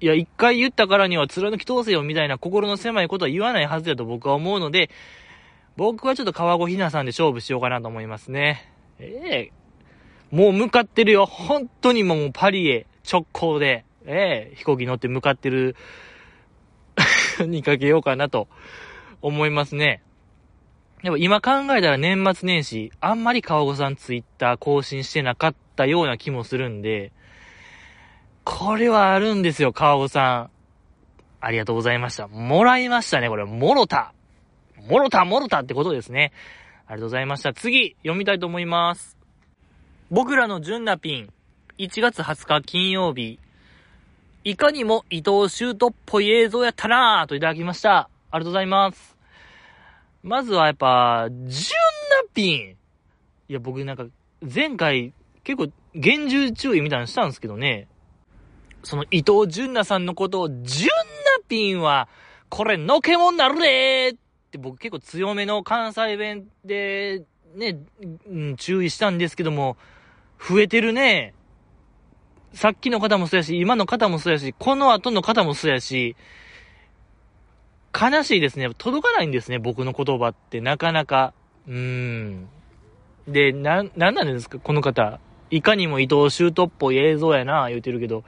[0.00, 4.90] いや、一回言ったからには貫き通せよみたいな心の狭いことは言わないはずだと僕は思うので、
[5.76, 8.72] 僕はちょっと川越ひなさんで勝負しようかなと思いますね。
[8.98, 9.50] え
[10.30, 11.26] えー、もう向かってるよ。
[11.26, 15.76] 本当にもうパリへ直行で、ええー、飛行機乗って向かってる
[17.46, 18.48] にかけようかなと
[19.22, 20.02] 思いますね。
[21.02, 27.12] でも今考えたら年末年始、あんまり川越さんツイッター更新してなかったような気もするんで、
[28.44, 30.50] これはあるんですよ、川越さん。
[31.40, 32.28] ありがとうございました。
[32.28, 33.44] もらいましたね、これ。
[33.44, 34.12] もろた。
[34.88, 36.32] もろた、もろたってことですね。
[36.86, 37.54] ありがとうございました。
[37.54, 39.16] 次、読みたいと思います。
[40.10, 41.32] 僕らの純なピン、
[41.78, 43.38] 1月20日金曜日、
[44.44, 48.10] いかにも伊藤修斗っぽい映像やったなぁといただきました。
[48.30, 49.19] ありがとうございます。
[50.22, 52.76] まずはやっぱ、純なピン。
[53.48, 54.06] いや、僕なんか、
[54.42, 55.12] 前回、
[55.44, 57.88] 結構、厳重注意みたいなのしたんですけどね。
[58.82, 62.08] その伊藤純奈さんのことを、純奈ピンは、
[62.48, 64.18] これ、のけもんなるでーっ
[64.50, 67.78] て僕結構強めの関西弁で、ね、
[68.28, 69.76] うん、注意したんですけども、
[70.38, 71.34] 増えてるね。
[72.52, 76.16] さっきの方もそうやし、今の方もそうやし、この後の方もそうやし、
[77.98, 78.68] 悲しいですね。
[78.78, 81.32] 届かないんですね、僕の言葉ってなかなか。
[81.66, 82.48] うーん。
[83.26, 85.20] で、な、なんなんですか、この方。
[85.50, 88.24] いかにも伊藤修斗っぽい映像やな、言うてるけど。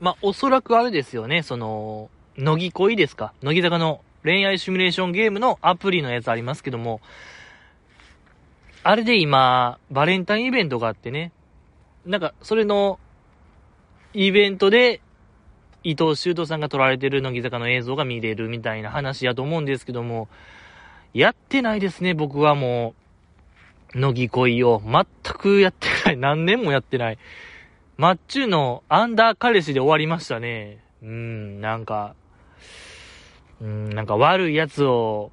[0.00, 7.00] まあ、おそらくあれですよね、その、乃木恋ですか乃木坂の恋愛シミュレーションゲームのアプリのやつありますけども、
[8.84, 11.32] あれで今、バレンタインイベントがあってね、
[12.06, 13.00] なんか、それの
[14.14, 15.00] イベントで、
[15.84, 20.28] 伊藤修斗さんが撮られてる乃木坂の映像が見れるみたいな話やと思うんですけども、
[21.14, 22.94] やってないですね、僕はも
[23.94, 23.98] う。
[23.98, 24.82] 乃木恋を。
[24.84, 26.16] 全くやってない。
[26.16, 27.18] 何年もやってない。
[27.96, 30.84] マッチュのアンダー彼氏で終わりましたね。
[31.02, 32.14] うん、なんか、
[33.60, 35.32] うん、なんか悪い奴を、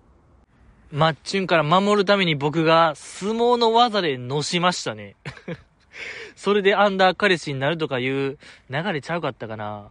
[0.91, 5.16] マッチュンから守るために僕が相撲の技でのしましたね。
[6.36, 8.38] それでアンダー彼氏になるとかいう
[8.70, 9.89] 流れちゃうかったかな。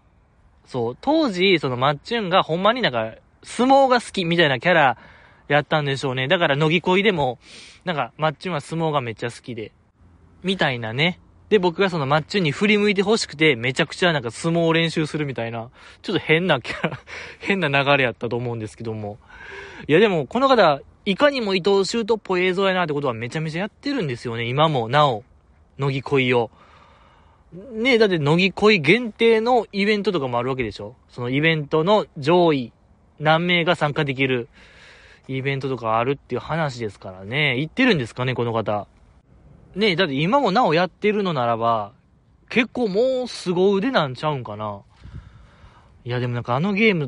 [0.67, 4.97] そう、当時、そのマッチュンがほんまになんか、相撲が好きみたいなキャラ
[5.49, 6.29] やったんでしょうね。
[6.29, 7.39] だから、乃木恋でも、
[7.85, 9.73] なんか、マッチュンは相撲がめっちゃ好きで、
[10.43, 11.21] みたいなね。
[11.51, 15.71] で、僕がそのマッチュンに振り向いて欲しくて、めちゃくちゃなんか相撲を練習するみたいな、
[16.03, 16.99] ちょっと変なキャラ、
[17.41, 19.19] 変な流れやったと思うんですけども。
[19.87, 24.45] いやでも、この方、いかにも伊藤修斗っぽい映像やなってことはめちゃめちゃやってるんですよね。
[24.45, 25.23] 今も、なお、
[25.79, 26.51] 乃木恋を。
[27.55, 30.97] ねえ、だって乃木恋限定のイベントとかもあるわけでしょ？
[31.09, 32.73] そのイベントの上位
[33.21, 34.49] 何名が参加できる
[35.29, 37.55] イベントとかあるっていう話ですからね。
[37.57, 38.89] 言ってるんですかね、この方？
[39.77, 41.93] ねえ、だって今もなおやってるのならば、
[42.49, 44.83] 結構もう凄腕なんちゃうんかな
[46.05, 47.07] いや、でもなんかあのゲーム、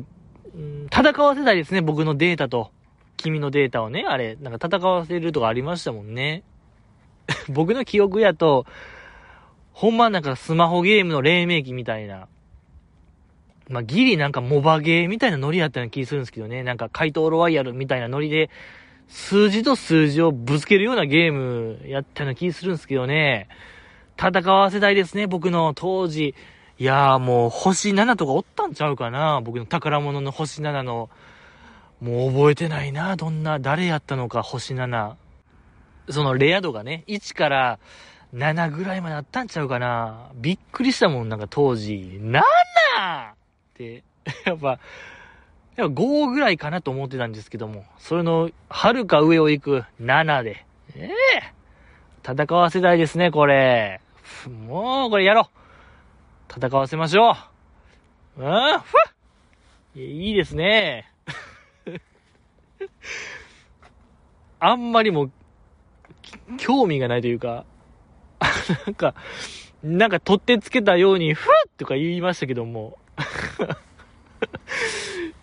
[0.57, 2.71] ん戦わせたいですね、僕のデータと。
[3.17, 6.43] 君のデータをね、あれ、なんか戦わせるとかありましたもんね。
[7.49, 8.65] 僕の記憶やと、
[9.77, 12.27] ほんまなんかスマホゲームの黎明期みたいな。
[13.69, 16.63] まあ、ギリなんかモバゲーみたいなノリやったような気するんですけどね。
[16.63, 18.49] なんか怪盗ロワイヤルみたいなノリで、
[19.07, 23.49] 数字と数字をぶつけるようなゲームやったような気するんですけどね。
[24.19, 26.33] 戦わせたいですね、僕の当時。
[26.79, 31.11] いやーもう星7とかおったんちゃうかな僕の宝物の星7の。
[32.01, 35.13] もう覚えてないなどんな、誰やったのか、星7。
[36.09, 37.79] そのレア度がね、1から
[38.33, 40.31] 7ぐらいまであったんちゃうかな。
[40.35, 42.19] びっくりしたもん、なんか当時。
[42.21, 42.39] 7!
[42.39, 42.43] っ
[43.73, 44.03] て、
[44.45, 44.79] やっぱ、やっ
[45.77, 50.65] ぱ5ぐらいかなと思ってたんですけども、それの、遥か上を行く7で。
[50.95, 54.01] ええー、戦わせたいですね、これ。
[54.67, 55.49] もう、これやろ
[56.49, 56.53] う。
[56.53, 57.31] 戦わせましょ
[58.37, 58.43] う。
[58.43, 59.17] うん、ふっ
[59.95, 61.11] いいですね。
[64.59, 65.31] あんまりも、
[66.57, 67.65] 興味がないというか、
[68.85, 69.15] なんか、
[69.83, 72.97] なんか取ってつけたように、ふっとか言いましたけども。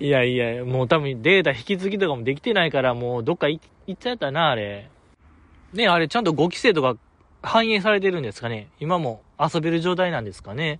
[0.00, 3.60] いやいや、もう多分データ引き継ぎとかもできてないから、もうどっか行
[3.90, 4.88] っちゃったな、あれ。
[5.72, 6.96] ね、あれちゃんと5期生とか
[7.42, 10.78] 反映されてるんですかね今も遊べる状態なんですかね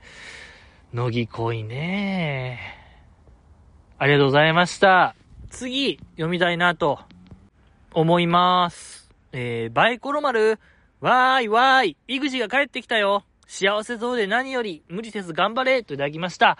[0.92, 2.60] 乃木恋ね
[3.98, 5.14] ありがとうございました。
[5.50, 6.98] 次、読みたいなと
[7.92, 9.08] 思います。
[9.32, 10.58] えー、バイコロ丸、
[11.04, 13.24] わーいわーい、井口が帰ってきたよ。
[13.46, 16.56] 幸せそうで何より、無理せず頑張れといただきました。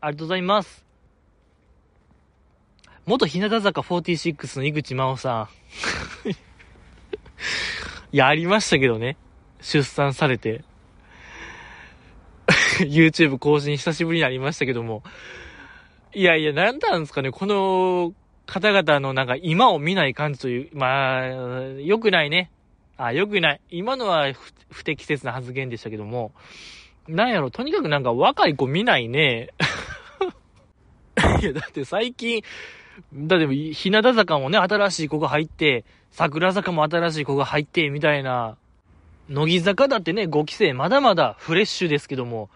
[0.00, 0.84] ありがとうございます。
[3.04, 5.48] 元日向坂46の井口真央さ
[6.24, 6.30] ん。
[6.30, 6.36] い
[8.16, 9.16] や、ありましたけどね。
[9.60, 10.62] 出産されて。
[12.86, 15.02] YouTube 更新久しぶりになりましたけども。
[16.14, 18.14] いやいや、なんなんですかね、この
[18.46, 21.26] 方々のなんか今を見ない感じという、まあ、
[21.80, 22.52] 良くないね。
[23.02, 23.60] あ、良くない。
[23.70, 24.32] 今のは
[24.70, 26.32] 不適切な発言でしたけども、
[27.08, 29.48] なんやろ、とにかくなんか若い子見ないね。
[31.40, 32.42] いや、だって最近、
[33.14, 38.56] だって日向坂もね、新しい子が入って、桜坂も新しい子が入って、みたいな。
[39.30, 42.50] 乃木坂だってね、5期生まだまだフレッシュですけども、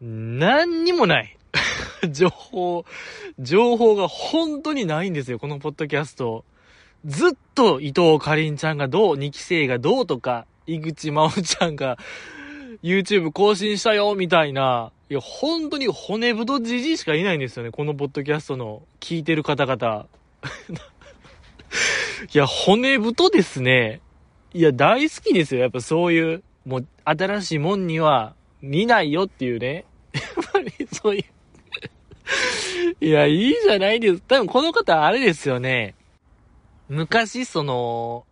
[0.00, 1.36] 何にもない。
[2.10, 2.84] 情報、
[3.38, 6.44] 情報が本当にないんですよ、このポッドキャスト。
[7.06, 11.96] ずっと伊藤かりんちゃんがどう、2期生がどうとか、井口真央ちゃんが
[12.82, 14.90] YouTube 更新したよ、みたいな。
[15.08, 17.70] いや、本当に骨太じじいしかいないんですよね。
[17.70, 20.06] このポッドキャストの聞いてる方々。
[22.34, 24.00] いや、骨太ですね。
[24.52, 25.60] いや、大好きですよ。
[25.60, 29.84] やっぱそういう、もう、新しいもんには見ないよっていうね。
[30.12, 31.24] やっぱりそういう
[33.00, 34.22] いや、いいじゃないです。
[34.22, 35.94] 多分この方あれですよね。
[36.88, 38.26] 昔、その、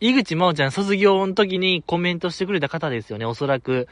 [0.00, 3.86] 井口真央ちゃん卒業の時にコメントしてくれた方ですよね、おそらく。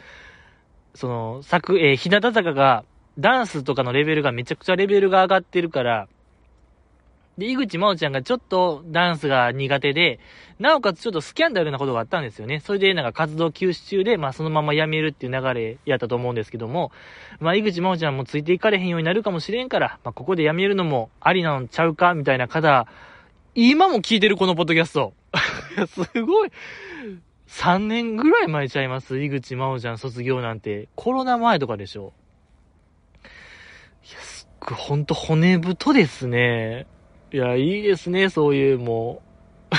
[0.94, 2.84] その、作、えー、日向坂が、
[3.18, 6.08] ダンスとかのレベルがめちゃくちゃレベルが上がってるから、
[7.36, 10.18] で、井口真央ちゃんがちょっとダンスが苦手で、
[10.58, 12.60] なおかつちょっとスキャンダルなことがあったんですよね。
[12.60, 16.90] それでなんか活動休止中で、まあそのまま辞めるっていう流れやったと思うんですけども、
[17.38, 22.88] まあ井口真央ちゃんもついていかれへんようになるかもしれんから、まあここで辞めるのもありなんちゃうかみたいな方、
[23.61, 25.14] 今も聞いてるこのポッドキャスト。
[25.88, 26.52] すごい、
[27.48, 29.20] 3年ぐらい前ちゃいます？
[29.20, 30.86] 井口真央ちゃん卒業なんて。
[30.94, 32.12] コロナ前とかでしょ？
[33.24, 33.26] い
[34.14, 36.86] や、すっごい、ほんと骨太ですね。
[37.32, 39.22] いや、いいですね、そういうも
[39.72, 39.74] う。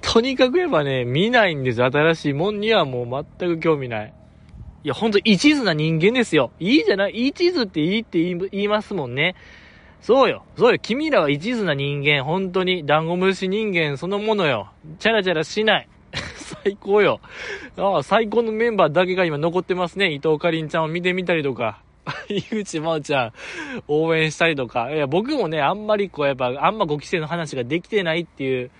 [0.00, 1.82] とにかく言えばね、見ないんです。
[1.84, 4.14] 新しいもんにはもう全く興味ない。
[4.84, 6.50] いや、ほんと一途な人間ですよ。
[6.58, 7.26] いいじゃない？
[7.26, 9.34] 一途っていいって言いますもんね。
[10.02, 10.44] そうよ。
[10.56, 10.78] そうよ。
[10.80, 12.24] 君らは一途な人間。
[12.24, 12.84] 本当に。
[12.84, 14.70] ダンゴムシ人間そのものよ。
[14.98, 15.88] チャラチャラしない。
[16.64, 17.20] 最高よ。
[17.76, 20.12] ああ、最高のメンバーだけが今残ってますね。
[20.12, 21.80] 伊藤かりんちゃんを見てみたりとか。
[22.28, 23.32] 井口真央ちゃん、
[23.86, 24.92] 応援したりとか。
[24.92, 28.70] いや、僕もね、あんまりこう、やっぱ、あんまご規制の話ができてないっていう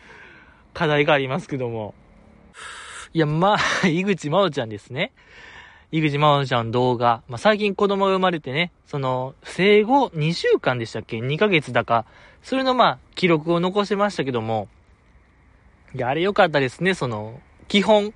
[0.75, 1.95] 課題がありますけども。
[3.15, 5.13] いや、まあ、井口真央ちゃんですね。
[5.93, 7.23] 井口真央ちゃん動画。
[7.29, 12.07] まあ、最近子供が生まれてね、その、生後2週間でしたっけ ?2 ヶ月だか。
[12.43, 14.69] それのまあ、記録を残しましたけども、
[15.95, 18.15] いや、あれ良かったですね、その、基本、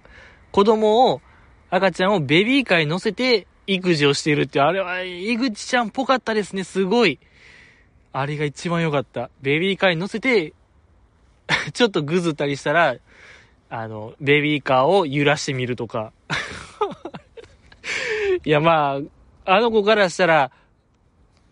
[0.52, 1.20] 子供を、
[1.68, 7.18] 赤ちゃんをベビーカーに乗せて育児をしているって、あれは、井口ちゃんっぽかったですね、すごい。
[8.14, 9.28] あれが一番良かった。
[9.42, 10.54] ベビーカーに乗せて、
[11.74, 12.96] ちょっとぐずったりしたら、
[13.68, 16.14] あの、ベビーカーを揺らしてみるとか。
[18.44, 19.00] いや、ま
[19.44, 20.50] あ、あの子からしたら、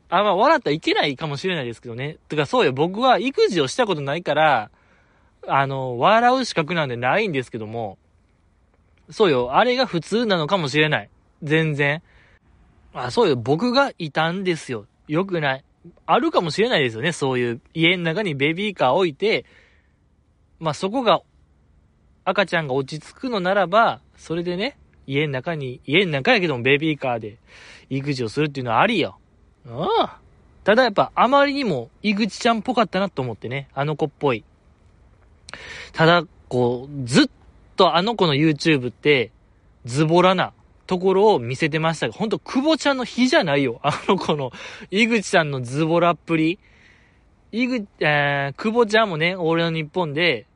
[0.09, 2.19] あん、ま、笑ったらいけないかもしれないですけどね。
[2.29, 4.71] てか、そうよ、僕は育児をしたことないから、
[5.47, 7.99] あの、笑う資格なんてないんですけども、
[9.11, 11.11] そうよ、あれが普通なのかもしれない。
[11.43, 12.03] 全然。
[12.95, 14.87] あ、そうよ、僕がいたんですよ。
[15.09, 15.65] よくない。
[16.07, 17.61] あるかもしれないですよね、そういう。
[17.75, 19.45] 家の中にベビーカー置いて、
[20.59, 21.21] まあ、そこが、
[22.25, 27.39] 赤ちゃんが落ち着くのならば、それでね、家の中に、家の中やけどもベビーカーで
[27.91, 29.19] 育児をするっていうのはありよ。
[29.67, 29.87] うん。
[30.65, 33.69] ただやっぱあまりにも井口ちゃんっぽかったなと思ってね。
[33.75, 34.45] あの子っぽい。
[35.93, 37.31] ただ、こう、ずっ
[37.77, 39.31] とあの子の YouTube って、
[39.85, 40.53] ズボラな
[40.87, 43.81] ところを見せてましたが、ほんと、久保ちゃんの日じゃないよ。
[43.83, 44.53] あの子の、
[44.91, 46.59] 井口さんのズボラっぷり。
[47.53, 50.47] 井口、えー、久保ちゃんもね、俺の日本で、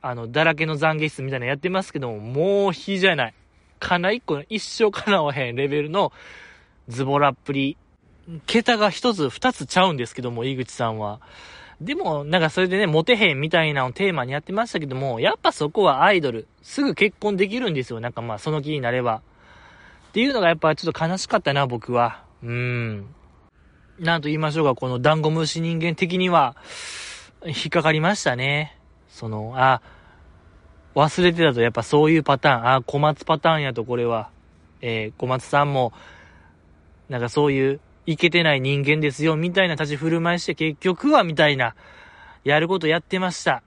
[0.00, 3.34] あの、だらけの懺悔室みたいなのやってますけども、もう日じゃない。
[3.82, 6.12] かな一個一生叶わへんレベルの
[6.88, 7.76] ズボラっぷり。
[8.46, 11.20] 桁が一つ二つちゃうんですけども、井口さんは。
[11.80, 16.46] でも、なんかそれでね、モテへんみたいなのをテーマにやってましたけども、やっぱそこはアイドル。
[16.62, 17.98] すぐ結婚できるんですよ。
[17.98, 19.22] なんかまあ、その気になれば。
[20.10, 22.22] っていうのがやっぱちょっと悲しかったな、僕は。
[22.42, 23.14] うーん。
[23.98, 26.56] なんと言いましょうか、このダンゴムシ人間的には、
[27.44, 28.78] 引っかかりましたね。
[29.08, 29.82] その、あ、
[30.94, 34.30] 忘れてたとやっぱそういうパターン、あ、小松パターンやとこれは、
[34.80, 35.92] えー、小松さんも、
[37.08, 41.74] なんかそういう、いけてない人間ですよ、みたいな立ち振る舞いして結局は、みたいな、
[42.44, 43.62] やることやってました。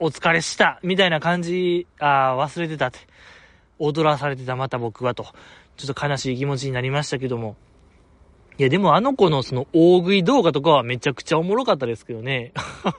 [0.00, 2.98] お疲れした、みたいな感じ、あ忘れてたって。
[3.78, 5.26] 踊らされてた、また僕はと。
[5.76, 7.56] ちょっと悲しい気持ちになりましたけども。
[8.58, 12.52] いや、でもあの子のその大食い動画とかはめちゃくちゃおもろかったですけどね。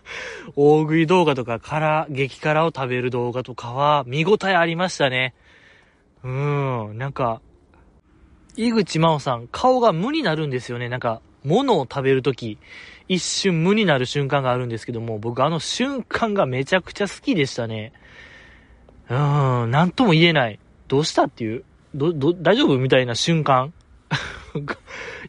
[0.56, 5.34] 大食い動画とか、辛、激辛を食べる動画とかは見応えありましたね。
[6.24, 7.42] うん、なんか、
[8.56, 10.88] 井口真央さん、顔が無になるんですよね。
[10.88, 12.58] なんか、物を食べるとき、
[13.10, 17.92] 一瞬無になる瞬間があるんですけども、僕あの瞬間がめちゃくちゃ好きでしたね。
[19.10, 20.60] うん、なんとも言えない。
[20.88, 22.78] どうしたっていう、ど、ど、大丈夫？
[22.78, 23.74] みたいな瞬間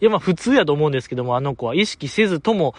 [0.00, 2.74] いや、まあ普通やと思うんですけども、あの子は意識せずとも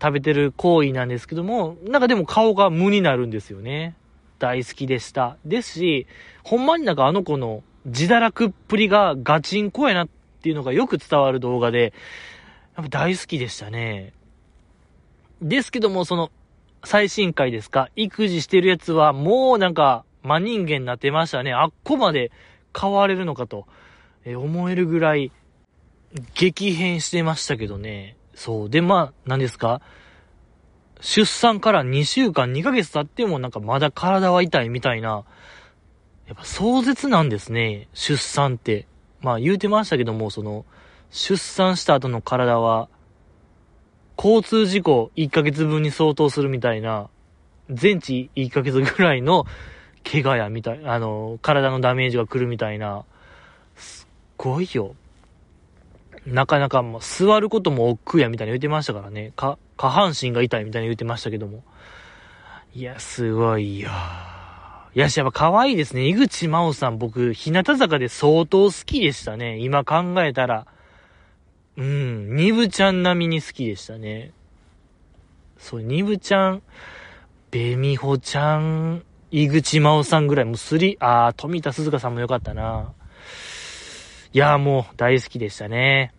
[0.00, 3.96] 食べてる行為なんですけども、なんかでも顔が無になるんですよね。
[4.38, 5.36] 大好きでした。
[5.44, 6.06] ですし、
[6.42, 10.08] ほんまになんかあの子の自堕落っぷりがガチンコやなっ
[10.42, 11.92] ていうのがよく伝わる動画で、
[12.76, 14.12] やっぱ大好きでしたね。
[15.40, 16.30] ですけども、その、
[16.84, 17.88] 最新回ですか？
[17.96, 21.54] 育児してるやつはもうなんか真人間になってましたね。
[21.54, 22.30] あっこまで
[22.78, 23.66] 変われるのかと、
[24.24, 25.32] え思えるぐらい
[26.34, 28.16] 激変してましたけどね。
[28.34, 28.70] そう。
[28.70, 29.80] で、まあ、何ですか？
[31.00, 35.24] 出産から2週間、2ヶ月経ってもなんかまだ体は痛いみたいな。
[36.26, 37.88] やっぱ壮絶なんですね。
[37.92, 38.86] 出産って。
[39.20, 40.64] まあ言うてましたけども、その、
[41.10, 42.88] 出産した後の体は、
[44.16, 47.08] 交通事故1ヶ月分に相当するみたいな、
[47.70, 49.44] 全治1ヶ月ぐらいの
[50.10, 53.04] 怪我やみたい、あの、体のダメージが来るみたいな、
[54.36, 54.94] ごいよ。
[56.26, 59.32] なかなかもう座ることも億劫やみたいに言ってましたからね。
[59.36, 61.62] か、下半身が痛いみたいに言ってましたけども。
[62.74, 63.90] いや、すごいよ。
[64.94, 66.08] いやし、やっぱ可愛いですね。
[66.08, 69.58] 井口真央さん、僕、日向坂で相当好きでしたね。
[69.58, 70.66] 今考えたら。
[71.76, 74.32] うん、ニブちゃん並みに好きでしたね。
[75.58, 76.62] そう、ニブちゃん、
[77.50, 82.92] ベミホちゃん、井口真央さんぐらい、もうスリー、あー、富田鈴香さんもよかったな。
[84.34, 86.12] いやーもう大好きでしたね。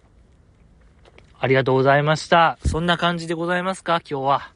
[1.37, 2.57] ありがとうございました。
[2.65, 4.01] そんな感じでございますか？
[4.09, 4.51] 今日は。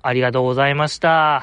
[0.00, 1.42] ありがとうございました。